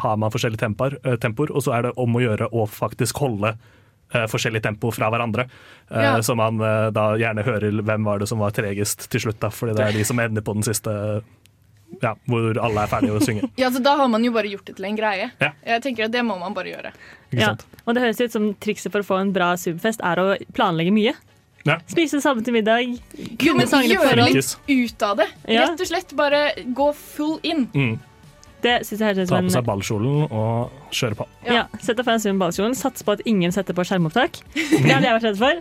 har 0.00 0.16
man 0.16 0.30
forskjellige 0.32 0.62
tempor, 0.62 0.96
tempoer, 1.20 1.50
og 1.52 1.62
så 1.62 1.74
er 1.76 1.82
det 1.88 1.92
om 2.00 2.14
å 2.16 2.22
gjøre 2.22 2.48
å 2.52 2.64
faktisk 2.68 3.18
holde 3.20 3.54
forskjellig 4.08 4.62
tempo 4.64 4.88
fra 4.94 5.10
hverandre. 5.12 5.44
Ja. 5.92 6.14
Så 6.24 6.34
man 6.38 6.56
da 6.94 7.10
gjerne 7.20 7.44
hører 7.44 7.82
hvem 7.84 8.04
var 8.08 8.18
det 8.22 8.28
som 8.30 8.40
var 8.40 8.54
tregest 8.56 9.08
til 9.12 9.20
slutt, 9.26 9.40
da, 9.42 9.50
fordi 9.52 9.74
det 9.76 9.84
er 9.84 9.98
de 9.98 10.04
som 10.08 10.18
ender 10.22 10.40
på 10.46 10.54
den 10.56 10.64
siste 10.64 10.94
ja, 12.02 12.14
hvor 12.28 12.58
alle 12.62 12.82
er 12.84 12.90
ferdige 12.90 13.16
å 13.16 13.22
synge. 13.24 13.48
ja, 13.62 13.70
så 13.74 13.82
Da 13.82 13.96
har 13.96 14.08
man 14.12 14.24
jo 14.24 14.32
bare 14.34 14.50
gjort 14.52 14.66
det 14.70 14.76
til 14.76 14.84
en 14.90 14.96
greie. 14.98 15.30
Ja. 15.40 15.52
Jeg 15.66 15.82
tenker 15.86 16.04
at 16.08 16.12
Det 16.14 16.22
må 16.26 16.38
man 16.40 16.54
bare 16.54 16.72
gjøre. 16.74 16.92
Ikke 17.32 17.40
Ja. 17.40 17.46
sant? 17.54 17.64
Og 17.86 17.94
det 17.96 18.02
høres 18.04 18.20
ut 18.20 18.32
som 18.32 18.50
trikset 18.54 18.92
for 18.92 19.00
å 19.00 19.08
få 19.08 19.20
en 19.20 19.32
bra 19.32 19.54
Zoom-fest 19.56 20.00
er 20.04 20.16
å 20.22 20.26
planlegge 20.54 20.92
mye. 20.92 21.14
Ja. 21.66 21.78
Spise 21.90 22.16
det 22.16 22.22
samme 22.24 22.44
til 22.44 22.54
middag. 22.54 22.94
Jo, 23.42 23.54
men 23.58 23.66
Gjør 23.66 23.88
gjøre 23.98 24.28
litt 24.30 24.54
ut 24.68 25.02
av 25.02 25.16
det. 25.18 25.26
Ja. 25.48 25.66
Rett 25.66 25.80
og 25.82 25.88
slett 25.90 26.14
bare 26.16 26.42
gå 26.76 26.92
full 26.94 27.40
in. 27.42 27.66
Mm. 27.74 27.98
Det 28.62 28.80
synes 28.86 28.98
jeg 29.00 29.06
høres 29.14 29.28
ut 29.28 29.30
Ta 29.30 29.40
på 29.42 29.50
seg 29.54 29.66
ballkjolen 29.68 30.32
og 30.34 30.70
kjøre 30.90 31.14
på. 31.20 31.26
ja. 31.46 31.66
Sett 31.78 31.96
deg 31.96 32.04
foran 32.08 32.18
Zoom 32.22 32.38
ballkjolen. 32.40 32.74
Sats 32.74 33.04
på 33.06 33.12
at 33.14 33.20
ingen 33.24 33.52
setter 33.54 33.74
på 33.76 33.84
skjermopptak. 33.86 34.40
Det 34.54 34.90
hadde 34.90 35.06
jeg 35.06 35.14
vært 35.18 35.28
redd 35.28 35.38
for. 35.38 35.60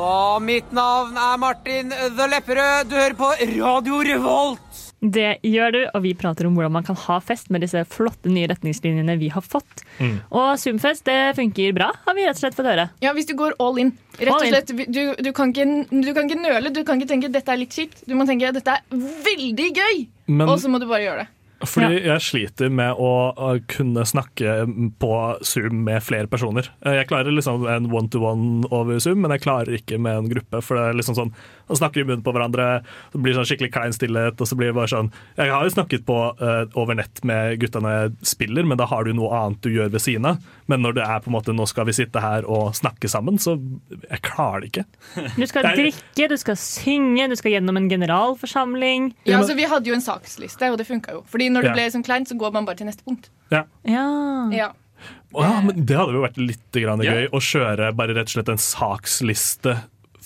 Og 0.00 0.42
mitt 0.46 0.70
navn 0.72 1.16
er 1.16 1.36
Martin 1.42 1.90
The 1.92 2.28
Lepperød. 2.32 2.88
Du 2.88 2.96
hører 2.96 3.18
på 3.18 3.32
Radio 3.58 4.00
Revolt. 4.12 4.87
Det 4.98 5.38
gjør 5.46 5.74
du, 5.76 5.78
og 5.94 6.02
vi 6.02 6.12
prater 6.18 6.48
om 6.48 6.56
hvordan 6.58 6.72
man 6.74 6.86
kan 6.86 6.96
ha 6.98 7.18
fest 7.22 7.52
med 7.54 7.62
disse 7.62 7.84
flotte 7.86 8.30
nye 8.32 8.48
retningslinjene 8.50 9.14
vi 9.20 9.28
har 9.30 9.44
fått. 9.46 9.84
Mm. 10.02 10.16
Og 10.34 10.48
Zoom-fest 10.58 11.06
det 11.06 11.36
funker 11.38 11.76
bra, 11.76 11.92
har 12.06 12.18
vi 12.18 12.26
rett 12.26 12.34
og 12.34 12.42
slett 12.42 12.58
fått 12.58 12.66
høre. 12.66 12.88
Ja, 13.04 13.14
Hvis 13.14 13.30
du 13.30 13.36
går 13.38 13.54
all 13.62 13.78
in. 13.78 13.94
Rett 14.18 14.34
All 14.34 14.42
og 14.42 14.50
slett, 14.50 14.74
du, 14.74 15.02
du, 15.14 15.30
kan 15.36 15.54
ikke, 15.54 15.86
du 15.86 16.10
kan 16.16 16.26
ikke 16.26 16.42
nøle. 16.42 16.74
Du 16.74 16.82
kan 16.82 16.98
ikke 16.98 17.12
tenke 17.12 17.30
dette 17.30 17.54
er 17.54 17.60
litt 17.60 17.74
kjipt. 17.74 18.02
Du 18.10 18.16
må 18.18 18.26
tenke 18.26 18.50
dette 18.54 18.74
er 18.74 18.82
veldig 18.90 19.68
gøy. 19.78 20.06
Men 20.34 20.50
Og 20.50 20.58
så 20.58 20.70
må 20.70 20.82
du 20.82 20.88
bare 20.90 21.04
gjøre 21.06 21.22
det. 21.22 21.34
Fordi 21.66 22.04
jeg 22.04 22.22
sliter 22.22 22.70
med 22.70 22.94
å, 23.02 23.08
kunne 23.66 24.04
snakke 24.06 24.52
på 25.02 25.12
Zoom 25.42 25.80
med 25.84 26.02
flere 26.06 26.28
personer. 26.30 26.68
Eh, 26.86 26.92
Jeg 27.00 27.08
klarer 27.08 27.32
liksom 27.34 27.66
en 27.66 27.88
one-to-one 27.90 28.68
over 28.70 28.98
Zoom, 29.02 29.22
men 29.22 29.30
jeg 29.34 29.42
klarer 29.42 29.74
ikke 29.74 29.98
med 29.98 30.16
en 30.20 30.28
gruppe. 30.30 30.60
For 30.62 30.76
det 30.78 30.84
er 30.92 30.98
liksom 31.00 31.16
sånn, 31.18 31.32
Man 31.68 31.76
snakker 31.76 32.00
i 32.00 32.04
munnen 32.04 32.22
på 32.24 32.32
hverandre, 32.32 32.82
det 33.12 33.18
blir 33.20 33.34
sånn 33.36 33.44
skikkelig 33.44 33.72
klein 33.74 33.92
stillhet. 33.92 34.40
og 34.40 34.46
så 34.48 34.56
blir 34.56 34.68
det 34.70 34.74
bare 34.78 34.88
sånn, 34.88 35.10
Jeg 35.36 35.50
har 35.50 35.64
jo 35.64 35.74
snakket 35.74 36.06
på 36.06 36.16
uh, 36.40 36.64
over 36.80 36.94
nett 36.94 37.22
med 37.24 37.58
gutta 37.60 37.80
når 37.82 37.90
jeg 37.98 38.12
spiller, 38.22 38.64
men 38.64 38.78
da 38.78 38.86
har 38.86 39.04
du 39.04 39.12
noe 39.12 39.28
annet 39.36 39.60
du 39.60 39.68
gjør 39.74 39.90
ved 39.90 40.00
siden 40.00 40.24
av. 40.24 40.38
Men 40.66 40.80
når 40.80 40.94
det 40.94 41.02
er 41.04 41.20
på 41.20 41.28
en 41.28 41.36
måte, 41.36 41.52
nå 41.52 41.66
skal 41.68 41.84
vi 41.84 41.92
sitte 41.92 42.20
her 42.22 42.46
og 42.48 42.72
snakke 42.74 43.08
sammen, 43.10 43.36
så 43.36 43.58
jeg 43.90 44.22
klarer 44.22 44.60
det 44.64 44.70
ikke. 44.72 44.84
Du 45.36 45.46
skal 45.46 45.62
Det 45.62 45.72
er- 45.72 45.76
drikke, 45.82 46.28
du 46.28 46.36
skal 46.38 46.56
synge, 46.56 47.28
du 47.28 47.36
skal 47.36 47.52
gjennom 47.52 47.76
en 47.76 47.88
generalforsamling. 47.90 49.12
Ja, 49.26 49.38
altså, 49.40 49.54
vi 49.56 49.64
hadde 49.68 49.86
jo 49.90 49.94
en 49.94 50.00
saksliste, 50.04 50.70
og 50.70 50.78
det 50.78 50.86
funka 50.88 51.12
jo. 51.18 51.22
Fordi 51.28 51.47
når 51.50 51.62
det 51.62 51.70
Ja. 51.70 51.74
ble 51.74 51.90
sånn 51.90 52.04
kleint, 52.04 52.28
så 52.28 52.36
går 52.38 52.52
man 52.52 52.64
bare 52.64 52.76
til 52.76 52.86
neste 52.86 53.04
punkt. 53.04 53.30
Ja. 53.50 53.64
Ja. 53.84 54.48
Ja. 54.50 54.72
Ja, 55.32 55.60
men 55.60 55.84
Det 55.86 55.96
hadde 55.96 56.12
jo 56.12 56.22
vært 56.22 56.36
litt 56.38 56.72
grann 56.72 57.00
Ja. 57.02 57.12
gøy 57.12 57.28
å 57.30 57.38
kjøre 57.40 57.94
bare 57.94 58.14
rett 58.14 58.28
og 58.28 58.44
slett 58.44 58.48
en 58.48 58.58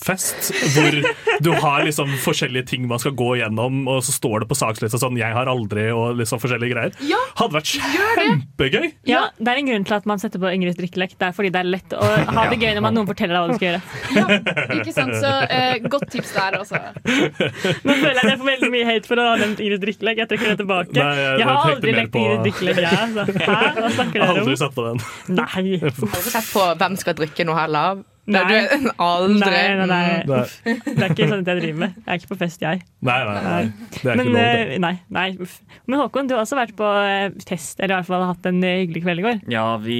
sakslistefest. 0.03 0.51
Hvor 0.75 1.39
du 1.43 1.51
har 1.63 1.83
liksom 1.87 2.09
forskjellige 2.23 2.65
ting 2.67 2.87
man 2.87 2.99
skal 3.01 3.11
gå 3.17 3.31
gjennom, 3.39 3.87
og 3.89 4.01
så 4.05 4.11
står 4.15 4.43
det 4.43 4.49
på 4.49 4.57
sakslista 4.57 4.99
sånn 4.99 5.17
'jeg 5.17 5.33
har 5.33 5.45
aldri' 5.47 5.91
og 5.95 6.17
liksom 6.17 6.39
forskjellige 6.39 6.73
greier. 6.73 6.91
Ja, 7.01 7.17
Hadde 7.35 7.53
vært 7.53 7.71
kjempegøy! 7.73 8.91
Ja, 9.07 9.29
Det 9.39 9.47
er 9.47 9.57
en 9.57 9.67
grunn 9.67 9.85
til 9.85 9.93
at 9.95 10.05
man 10.05 10.19
setter 10.19 10.39
på 10.39 10.51
Ingrids 10.53 10.77
drikkelek. 10.77 11.17
Det 11.17 11.27
er 11.27 11.31
fordi 11.33 11.49
det 11.51 11.59
er 11.59 11.69
lett 11.69 11.89
å 11.93 12.03
ha 12.03 12.49
det 12.49 12.59
gøy 12.59 12.73
når 12.75 12.81
man, 12.81 12.93
noen 12.95 13.07
forteller 13.07 13.33
deg 13.33 13.41
hva 13.41 13.47
du 13.47 13.55
skal 13.55 13.67
gjøre. 13.69 13.81
ja, 14.15 14.77
ikke 14.77 14.93
sant? 14.93 15.15
Så 15.15 15.31
eh, 15.49 15.79
godt 15.87 16.09
tips 16.11 16.33
der, 16.33 16.57
altså. 16.59 16.77
Nå 17.85 17.93
føler 17.93 18.13
jeg 18.13 18.23
at 18.23 18.29
jeg 18.33 18.39
får 18.39 18.49
veldig 18.51 18.71
mye 18.71 18.85
hate 18.85 19.07
for 19.07 19.15
å 19.17 19.27
ha 19.31 19.35
nevnt 19.41 19.59
Ingrids 19.63 19.83
drikkelek. 19.83 20.17
Jeg 20.23 20.29
trekker 20.29 20.47
det 20.53 20.57
tilbake. 20.63 20.93
Nei, 20.93 21.15
jeg- 21.15 21.37
jeg 21.39 21.47
har 21.47 21.71
aldri 21.73 21.91
lekt 21.93 22.11
på- 22.13 22.23
Ingrids 22.23 22.43
drikkelek. 22.43 22.75
Jeg, 22.75 22.83
Ja, 22.83 23.71
Hva 23.73 23.89
snakker 23.91 24.13
dere 24.19 24.27
Aldri 24.29 24.53
om? 24.53 24.55
satt 24.57 24.75
på 24.75 24.83
den. 24.87 24.97
Nei. 25.35 25.77
Har 25.83 26.21
du 26.23 26.29
sett 26.29 26.49
på 26.53 26.63
Hvem 26.77 26.97
skal 26.97 27.13
drikke 27.15 27.45
noe 27.45 27.55
heller? 27.59 28.03
Nei. 28.25 28.39
Du, 28.47 28.85
aldri. 29.03 29.49
Nei, 29.51 29.75
nei, 29.75 29.85
nei. 29.89 30.03
Mm. 30.23 30.29
Nei, 30.29 30.41
Uff. 30.43 30.53
Det 30.63 31.03
er 31.03 31.09
ikke 31.11 31.25
sånn 31.27 31.41
at 31.43 31.49
jeg 31.51 31.57
driver 31.59 31.79
med. 31.81 31.95
Jeg 31.97 32.07
er 32.13 32.19
ikke 32.21 32.29
på 32.29 32.37
fest, 32.39 32.61
jeg. 32.63 32.83
nei, 33.03 33.17
nei, 33.27 33.33
nei. 33.43 33.63
Det 33.97 34.05
er 34.13 34.15
Men, 34.15 34.21
ikke 34.23 34.31
lov, 34.31 34.37
det. 34.37 34.61
eh, 34.75 34.77
nei, 34.79 34.91
nei, 35.17 35.25
uff. 35.43 35.57
Men 35.91 35.99
Håkon, 35.99 36.29
du 36.29 36.33
har 36.37 36.43
også 36.45 36.55
vært 36.55 36.71
på 36.79 36.87
eh, 37.03 37.25
test, 37.49 37.81
eller 37.83 37.97
i 37.97 37.97
hvert 37.99 38.07
fall 38.13 38.23
hatt 38.29 38.47
en 38.47 38.63
eh, 38.63 38.77
hyggelig 38.85 39.01
kveld 39.03 39.19
i 39.19 39.25
går. 39.27 39.41
Ja, 39.51 39.65
vi 39.83 39.99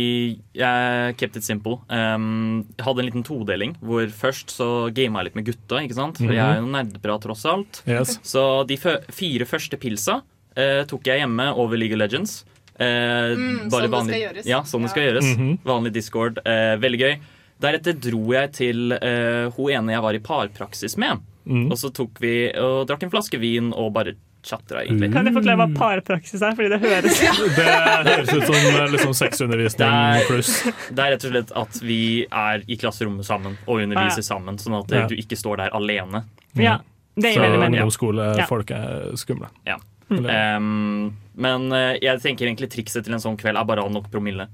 Jeg 0.56 1.18
kept 1.20 1.36
it 1.36 1.44
simple. 1.44 1.80
Um, 1.90 2.64
hadde 2.80 3.04
en 3.04 3.10
liten 3.12 3.24
todeling 3.28 3.76
hvor 3.84 4.08
først 4.08 4.56
så 4.56 4.70
gama 4.96 5.20
jeg 5.20 5.26
litt 5.32 5.36
med 5.42 5.46
gutta, 5.52 5.84
ikke 5.84 6.00
sant? 6.00 6.18
For 6.24 6.32
jeg 6.32 6.46
er 6.46 6.62
jo 6.64 6.72
nerdbra 6.72 7.20
tross 7.20 7.44
alt. 7.50 7.84
Yes. 7.90 8.20
Så 8.24 8.64
de 8.70 8.78
fire 8.80 9.46
første 9.50 9.76
pilsa 9.82 10.22
uh, 10.24 10.82
tok 10.88 11.12
jeg 11.12 11.20
hjemme 11.26 11.52
over 11.60 11.76
League 11.76 11.94
of 11.94 12.00
Legends. 12.00 12.46
Uh, 12.80 13.36
Mm, 13.38 13.70
sånn 13.70 13.84
det 13.84 13.90
skal 13.94 14.20
gjøres. 14.22 14.46
Ja, 14.50 14.64
sånn 14.66 14.82
det 14.86 14.90
skal 14.92 15.04
gjøres. 15.06 15.26
gjøres. 15.26 15.38
-hmm. 15.40 15.58
Vanlig 15.68 15.92
Discord. 15.94 16.40
Uh, 16.46 16.76
veldig 16.82 17.00
gøy. 17.00 17.14
Deretter 17.64 17.96
dro 18.04 18.26
jeg 18.36 18.52
til 18.60 18.92
uh, 18.98 19.48
hun 19.56 19.72
ene 19.72 19.96
jeg 19.96 20.04
var 20.04 20.18
i 20.18 20.22
parpraksis 20.24 20.98
med. 21.00 21.22
Mm. 21.48 21.66
Og 21.72 21.78
så 21.80 21.90
tok 21.96 22.20
vi 22.24 22.36
og 22.60 22.86
drakk 22.88 23.04
en 23.08 23.12
flaske 23.14 23.40
vin 23.42 23.72
og 23.76 23.90
bare 23.96 24.14
chatra, 24.44 24.82
egentlig. 24.84 25.08
Kan 25.14 25.28
jeg 25.30 25.34
forklare 25.38 25.56
hva 25.62 25.68
parpraksis 25.78 26.42
er? 26.44 26.56
Fordi 26.58 26.68
det 26.74 26.80
høres 26.84 27.20
Det 27.58 27.68
høres 28.10 28.32
ut 28.34 28.44
som 28.50 28.58
eh, 28.74 28.90
liksom 28.92 29.14
sexundervisning 29.16 29.88
er- 29.88 30.26
pluss. 30.28 30.50
Det 30.92 31.00
er 31.06 31.14
rett 31.16 31.24
og 31.30 31.32
slett 31.32 31.54
at 31.64 31.80
vi 31.88 32.00
er 32.28 32.66
i 32.68 32.76
klasserommet 32.82 33.24
sammen 33.28 33.56
og 33.64 33.80
underviser 33.86 34.26
sammen, 34.28 34.60
sånn 34.60 34.76
at 34.82 34.92
Ja. 34.92 35.06
du 35.08 35.16
ikke 35.16 35.40
står 35.40 35.64
der 35.64 35.76
alene. 35.80 36.26
Ja, 36.60 36.82
det 37.16 37.32
gir 37.32 37.40
Så 37.40 37.46
veldig 37.48 37.62
mening. 37.64 37.80
ungdomsskolefolk 37.80 38.76
er 38.76 39.16
skumle. 39.24 39.48
Ja. 39.68 39.80
Em, 40.12 41.14
men 41.40 41.72
eh, 41.74 41.96
jeg 42.04 42.20
tenker 42.22 42.46
egentlig 42.50 42.70
trikset 42.76 43.06
til 43.08 43.16
en 43.16 43.24
sånn 43.24 43.40
kveld 43.40 43.58
er 43.58 43.66
bare 43.66 43.82
å 43.84 43.88
ha 43.88 43.94
nok 43.96 44.12
promille. 44.12 44.50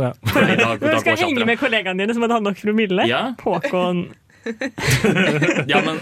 Ja. 0.00 0.12
Fordi 0.26 0.56
dag 0.58 0.80
Du 0.80 0.98
skal 1.00 1.16
henge 1.20 1.46
med 1.46 1.58
kollegaene 1.60 1.98
dine 2.02 2.14
som 2.16 2.22
hadde 2.26 2.34
hatt 2.40 2.42
nok 2.48 2.60
promille? 2.62 3.06
Ja. 3.08 3.34
Påkon. 3.38 4.06
Ja, 5.66 5.78
men 5.84 5.98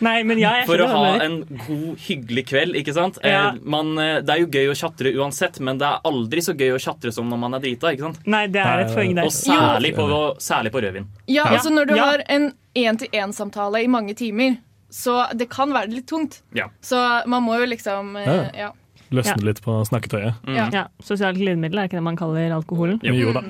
Nei, 0.00 0.22
men 0.24 0.38
ja, 0.40 0.54
jeg 0.60 0.66
For 0.68 0.80
å 0.80 0.86
ha 0.88 1.02
en 1.24 1.34
god, 1.66 1.98
hyggelig 2.06 2.46
kveld, 2.48 2.78
ikke 2.80 2.94
sant? 2.96 3.18
Ja. 3.20 3.50
Eh, 3.52 3.58
man, 3.60 3.90
eh, 4.00 4.20
det 4.24 4.32
er 4.34 4.40
jo 4.40 4.48
gøy 4.48 4.70
å 4.72 4.76
tjatre 4.78 5.12
uansett, 5.20 5.58
men 5.60 5.78
det 5.82 5.86
er 5.90 6.00
aldri 6.08 6.40
så 6.44 6.54
gøy 6.56 6.72
å 6.76 6.80
tjatre 6.80 7.12
som 7.12 7.28
når 7.28 7.42
man 7.44 7.58
er 7.58 7.64
drita. 7.64 7.92
ikke 7.92 8.06
sant? 8.08 8.22
Nei, 8.26 8.46
det 8.52 8.62
er 8.64 8.84
et 8.86 8.94
poeng 8.96 9.12
der. 9.18 9.28
Og 9.28 9.34
særlig 9.36 9.92
på, 9.98 10.06
særlig 10.42 10.72
på 10.74 10.82
rødvin. 10.84 11.10
Ja, 11.30 11.44
altså 11.50 11.70
Når 11.74 11.90
du 11.90 11.94
Ja. 11.96 12.04
har 12.10 12.22
en 12.28 12.52
én-til-én-samtale 12.74 13.84
i 13.84 13.90
mange 13.90 14.14
timer, 14.16 14.56
så 14.90 15.26
det 15.36 15.50
kan 15.50 15.72
være 15.74 15.92
litt 15.92 16.06
tungt. 16.08 16.40
Ja. 16.54 16.70
Så 16.80 16.96
man 17.26 17.42
må 17.44 17.58
jo 17.60 17.66
liksom 17.66 18.16
eh, 18.16 18.48
Ja. 18.64 18.72
Løsne 19.14 19.38
Ja. 19.40 19.46
litt 19.50 19.62
på 19.64 19.78
snakketøyet. 19.88 20.34
Mm. 20.46 20.56
Ja. 20.58 20.66
Ja, 20.72 20.84
Sosialt 21.02 21.38
glidemiddel 21.38 21.78
er 21.78 21.88
ikke 21.88 21.98
det 22.00 22.02
man 22.06 22.16
kaller 22.20 22.52
alkoholen? 22.58 23.00
Jo 23.02 23.32
da. 23.36 23.42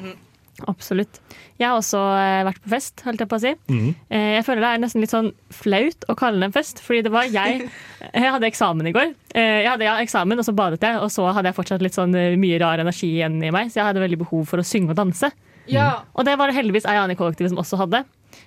Absolutt. 0.71 1.17
Jeg 1.59 1.67
har 1.67 1.75
også 1.81 1.99
eh, 2.15 2.45
vært 2.47 2.61
på 2.63 2.71
fest, 2.71 3.01
holdt 3.03 3.19
jeg 3.25 3.29
på 3.31 3.39
å 3.39 3.43
si. 3.43 3.51
Eh, 3.75 4.29
Jeg 4.37 4.45
føler 4.47 4.63
det 4.63 4.69
er 4.71 4.83
nesten 4.85 5.03
litt 5.03 5.11
sånn 5.11 5.33
flaut 5.51 6.07
å 6.09 6.15
kalle 6.19 6.39
det 6.39 6.47
en 6.47 6.55
fest, 6.55 6.79
fordi 6.85 7.03
det 7.09 7.11
var 7.15 7.27
jeg 7.27 7.65
Jeg 8.15 8.31
hadde 8.37 8.47
eksamen 8.47 8.87
i 8.87 8.93
går. 8.95 9.11
Eh, 9.35 9.65
Jeg 9.65 9.71
hadde 9.73 9.89
ja, 9.89 9.97
eksamen, 10.05 10.39
og 10.39 10.47
så 10.47 10.55
badet 10.55 10.79
jeg, 10.87 11.01
og 11.03 11.11
så 11.11 11.27
hadde 11.35 11.51
jeg 11.51 11.59
fortsatt 11.59 11.83
litt 11.83 11.99
sånn 11.99 12.15
mye 12.39 12.61
rar 12.63 12.79
energi 12.85 13.11
igjen 13.17 13.41
i 13.43 13.51
meg, 13.55 13.73
så 13.75 13.81
jeg 13.83 13.89
hadde 13.91 14.05
veldig 14.07 14.21
behov 14.23 14.47
for 14.47 14.63
å 14.63 14.67
synge 14.67 14.95
og 14.95 15.01
danse. 15.03 15.33
ja. 15.67 16.05
Og 16.15 16.25
det 16.25 16.37
var 16.39 16.47
det 16.53 16.55
heldigvis 16.61 16.87
ei 16.87 16.95
annen 17.01 17.17
i 17.17 17.19
kollektivet 17.19 17.51
som 17.51 17.59
også 17.59 17.81
hadde. 17.83 18.05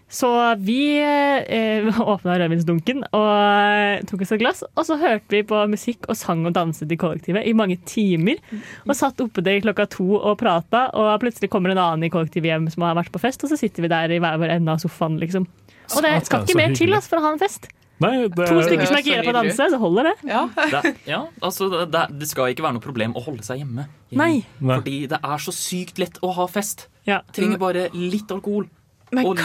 Så 0.09 0.29
vi 0.63 0.97
eh, 1.03 1.99
åpna 2.13 2.37
rødvinsdunken 2.39 3.03
og 3.11 3.27
eh, 3.27 4.03
tok 4.07 4.23
oss 4.23 4.33
et 4.35 4.41
glass. 4.41 4.63
Og 4.73 4.87
så 4.87 4.95
hørte 5.01 5.35
vi 5.35 5.43
på 5.47 5.59
musikk 5.67 6.07
og 6.07 6.15
sang 6.19 6.45
og 6.47 6.55
danset 6.55 6.91
i 6.93 6.99
kollektivet 6.99 7.47
i 7.47 7.55
mange 7.57 7.79
timer. 7.89 8.39
Og 8.87 8.95
satt 8.95 9.19
oppe 9.23 9.43
der 9.43 9.59
klokka 9.65 9.87
to 9.97 10.07
og 10.17 10.37
prata, 10.39 10.87
og 10.95 11.11
plutselig 11.23 11.51
kommer 11.51 11.75
en 11.75 11.83
annen 11.83 12.07
i 12.07 12.13
kollektivet 12.13 12.53
hjem 12.53 12.69
som 12.71 12.87
har 12.87 12.95
vært 12.99 13.11
på 13.11 13.21
fest, 13.23 13.43
og 13.43 13.51
så 13.51 13.59
sitter 13.59 13.83
vi 13.83 13.91
der 13.91 14.15
i 14.15 14.21
hver 14.23 14.39
vår 14.39 14.55
ende 14.59 14.77
av 14.77 14.83
sofaen, 14.83 15.19
liksom. 15.19 15.47
Og 15.95 16.03
det 16.03 16.13
skal 16.27 16.43
ikke 16.43 16.59
mer 16.59 16.75
til 16.75 16.95
altså, 16.95 17.11
for 17.13 17.19
å 17.19 17.27
ha 17.27 17.35
en 17.35 17.41
fest. 17.41 17.69
Nei, 18.03 18.11
det 18.29 18.45
To 18.45 18.59
stykker 18.61 18.85
som 18.85 18.97
er 18.99 19.05
gira 19.05 19.23
på 19.25 19.31
å 19.31 19.37
danse, 19.39 19.69
det 19.73 19.79
holder, 19.81 20.11
det. 20.11 20.29
Ja. 20.29 20.43
Det, 20.73 20.91
ja, 21.13 21.21
altså, 21.41 21.69
det, 21.89 22.03
det 22.19 22.27
skal 22.29 22.53
ikke 22.53 22.65
være 22.67 22.77
noe 22.77 22.83
problem 22.83 23.15
å 23.17 23.23
holde 23.25 23.45
seg 23.45 23.63
hjemme. 23.63 23.87
Nei. 24.11 24.43
Nei. 24.59 24.75
Fordi 24.77 24.97
det 25.09 25.19
er 25.19 25.41
så 25.41 25.53
sykt 25.55 25.99
lett 26.01 26.19
å 26.21 26.31
ha 26.37 26.45
fest. 26.51 26.87
Ja. 27.09 27.23
Trenger 27.33 27.59
bare 27.61 27.87
litt 27.95 28.29
alkohol. 28.33 28.67
Men, 29.15 29.25
Og 29.25 29.41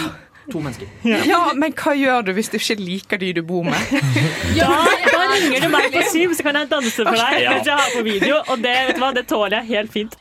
to 0.51 0.61
mennesker. 0.61 0.89
ja, 1.33 1.41
men 1.55 1.75
hva 1.79 1.95
gjør 1.97 2.27
du 2.27 2.33
hvis 2.37 2.51
du 2.53 2.59
ikke 2.59 2.77
liker 2.81 3.21
de 3.23 3.33
du 3.39 3.43
bor 3.47 3.67
med? 3.67 3.93
ja, 4.61 4.71
da 5.07 5.23
ringer 5.33 5.67
du 5.67 5.69
meg 5.73 5.91
på 5.95 6.03
Zoom, 6.11 6.35
så 6.35 6.47
kan 6.47 6.59
jeg 6.59 6.71
danse 6.73 6.95
for 6.99 7.19
deg 7.19 7.39
Ja. 7.45 7.55
mens 7.55 7.69
jeg 7.71 7.79
har 7.79 7.93
på 7.95 8.03
video. 8.07 8.41
Og 8.49 8.63
det, 8.65 8.75
vet 8.89 8.99
du 8.99 9.03
hva, 9.05 9.13
det 9.17 9.27
tåler 9.31 9.59
jeg 9.61 9.71
helt 9.77 9.93
fint. 9.95 10.17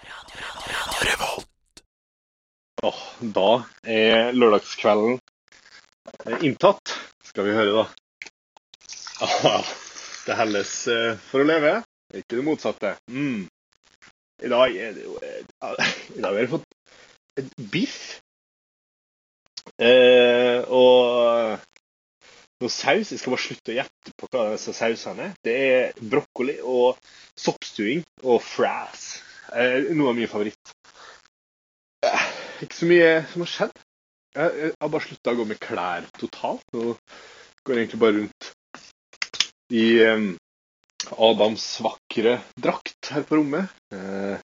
Åh, 2.84 3.02
da 3.36 3.50
er 3.86 4.32
lørdagskvelden 4.34 5.20
eh, 6.26 6.38
inntatt. 6.48 6.96
Skal 7.26 7.46
vi 7.48 7.56
høre, 7.56 7.84
da. 7.84 7.88
Ah, 9.22 9.66
det 10.26 10.38
helles 10.40 10.72
eh, 10.90 11.14
for 11.30 11.44
å 11.44 11.48
leve, 11.48 11.76
ikke 12.18 12.40
det 12.40 12.46
motsatte. 12.46 12.96
Mm. 13.14 13.46
I 14.42 14.50
dag 14.50 14.74
er 14.74 14.96
det 14.98 15.06
jo 15.06 15.14
eh, 15.22 15.44
I 16.18 16.24
dag 16.24 16.32
har 16.32 16.40
vi 16.40 16.48
fått 16.56 16.68
biff. 17.72 18.21
Eh, 19.82 20.62
og 20.68 21.60
noe 22.62 22.72
saus. 22.72 23.12
Jeg 23.12 23.20
skal 23.22 23.34
bare 23.36 23.44
slutte 23.46 23.74
å 23.74 23.78
gjette 23.80 24.14
på 24.18 24.30
hva 24.32 24.46
disse 24.54 24.74
sausene 24.78 25.30
er. 25.30 25.38
Det 25.46 25.56
er 25.70 26.04
brokkoli 26.14 26.58
og 26.62 27.00
soppstuing 27.40 28.04
og 28.24 28.42
fras. 28.46 29.22
Eh, 29.54 29.92
noe 29.98 30.12
av 30.14 30.20
min 30.20 30.30
favoritt. 30.32 30.76
Eh, 32.06 32.28
Ikke 32.62 32.78
så 32.78 32.90
mye 32.90 33.14
som 33.32 33.46
har 33.46 33.52
skjedd. 33.56 33.80
Jeg, 34.38 34.72
har 34.80 34.92
bare 34.94 35.04
slutta 35.04 35.34
å 35.34 35.40
gå 35.42 35.46
med 35.50 35.60
klær 35.60 36.06
totalt. 36.22 36.64
Nå 36.76 36.94
går 37.66 37.76
jeg 37.76 37.84
egentlig 37.86 38.02
bare 38.04 38.18
rundt 38.20 38.52
i 39.76 39.86
eh, 40.06 40.30
Adams 41.18 41.66
vakre 41.84 42.38
drakt 42.62 43.12
her 43.16 43.26
på 43.28 43.42
rommet. 43.42 43.74
Eh, 43.96 44.41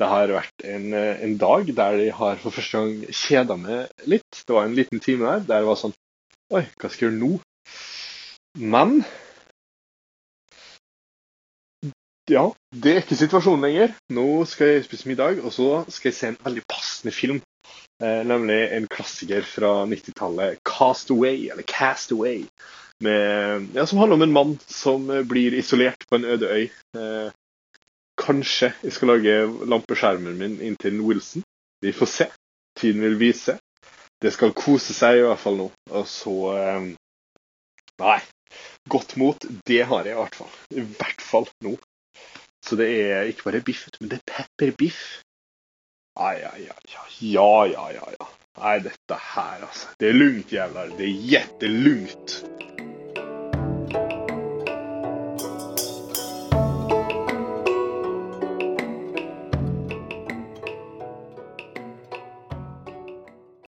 det 0.00 0.08
har 0.08 0.32
vært 0.32 0.64
en, 0.64 0.92
eh, 0.96 1.22
en 1.26 1.36
dag 1.40 1.70
der 1.76 1.96
de 2.00 2.10
har 2.16 2.38
for 2.40 2.56
første 2.56 2.80
gang 2.80 3.16
kjeda 3.22 3.56
meg 3.60 4.06
litt. 4.08 4.44
Det 4.46 4.56
var 4.56 4.68
en 4.68 4.76
liten 4.78 5.02
time 5.04 5.26
der 5.26 5.46
der 5.48 5.64
det 5.64 5.70
var 5.70 5.80
sånn 5.80 5.96
Oi, 6.50 6.64
hva 6.80 6.88
skal 6.90 7.06
jeg 7.06 7.12
gjøre 7.12 7.18
nå? 7.20 7.34
Men 8.58 8.96
ja, 12.30 12.42
det 12.74 12.90
er 12.90 13.04
ikke 13.04 13.18
situasjonen 13.18 13.62
lenger. 13.66 13.94
Nå 14.14 14.26
skal 14.50 14.72
jeg 14.72 14.86
spise 14.88 15.06
middag, 15.10 15.38
og 15.44 15.54
så 15.54 15.68
skal 15.90 16.10
jeg 16.10 16.16
se 16.16 16.30
en 16.32 16.40
veldig 16.42 16.64
passende 16.70 17.14
film. 17.14 17.38
Eh, 18.02 18.22
nemlig 18.26 18.58
en 18.74 18.88
klassiker 18.90 19.46
fra 19.46 19.84
90-tallet, 19.86 20.58
'Cast 20.64 21.10
Away', 21.14 21.50
eller 21.52 21.62
'Cast 21.62 22.14
Away'. 22.16 22.46
Med, 23.00 23.68
ja, 23.74 23.86
som 23.86 23.98
handler 23.98 24.18
om 24.18 24.22
en 24.22 24.32
mann 24.32 24.58
som 24.66 25.10
eh, 25.10 25.22
blir 25.22 25.54
isolert 25.54 26.04
på 26.08 26.18
en 26.18 26.24
øde 26.24 26.50
øy. 26.50 26.64
Eh, 26.96 27.30
kanskje 28.20 28.72
jeg 28.84 28.94
skal 28.96 29.14
lage 29.14 29.36
lampeskjermen 29.70 30.38
min 30.38 30.58
inntil 30.64 31.00
Wilson. 31.04 31.44
Vi 31.80 31.92
får 31.96 32.10
se. 32.12 32.26
Tiden 32.78 33.02
vil 33.02 33.18
vise. 33.20 33.56
Det 34.20 34.32
skal 34.34 34.52
kose 34.56 34.94
seg 34.94 35.18
i 35.18 35.24
hvert 35.24 35.40
fall 35.40 35.56
nå. 35.58 35.70
Og 35.90 36.06
så 36.08 36.34
eh, 36.56 36.90
Nei. 38.00 38.20
Godt 38.90 39.16
mot, 39.20 39.44
det 39.68 39.82
har 39.86 40.06
jeg 40.08 40.16
i 40.16 40.18
hvert 40.18 40.36
fall. 40.40 40.52
I 40.72 40.84
hvert 40.84 41.22
fall 41.22 41.48
nå. 41.64 41.74
Så 42.64 42.76
det 42.76 42.88
er 42.90 43.28
ikke 43.28 43.46
bare 43.48 43.62
biff, 43.64 43.86
men 44.00 44.10
det 44.10 44.20
er 44.20 44.26
pepperbiff. 44.32 45.02
Ai, 46.20 46.40
ai, 46.44 46.66
ai, 46.66 46.86
ai. 47.00 47.10
Ja, 47.20 47.64
ja, 47.70 47.86
ja, 47.94 48.08
ja. 48.18 48.28
Nei, 48.60 48.76
dette 48.84 49.20
her, 49.34 49.62
altså. 49.68 49.92
Det 50.00 50.10
er 50.10 50.18
lugnt, 50.18 50.52
jævlar. 50.52 50.90
Det 50.98 51.06
er 51.06 51.28
jättelugnt. 51.34 52.40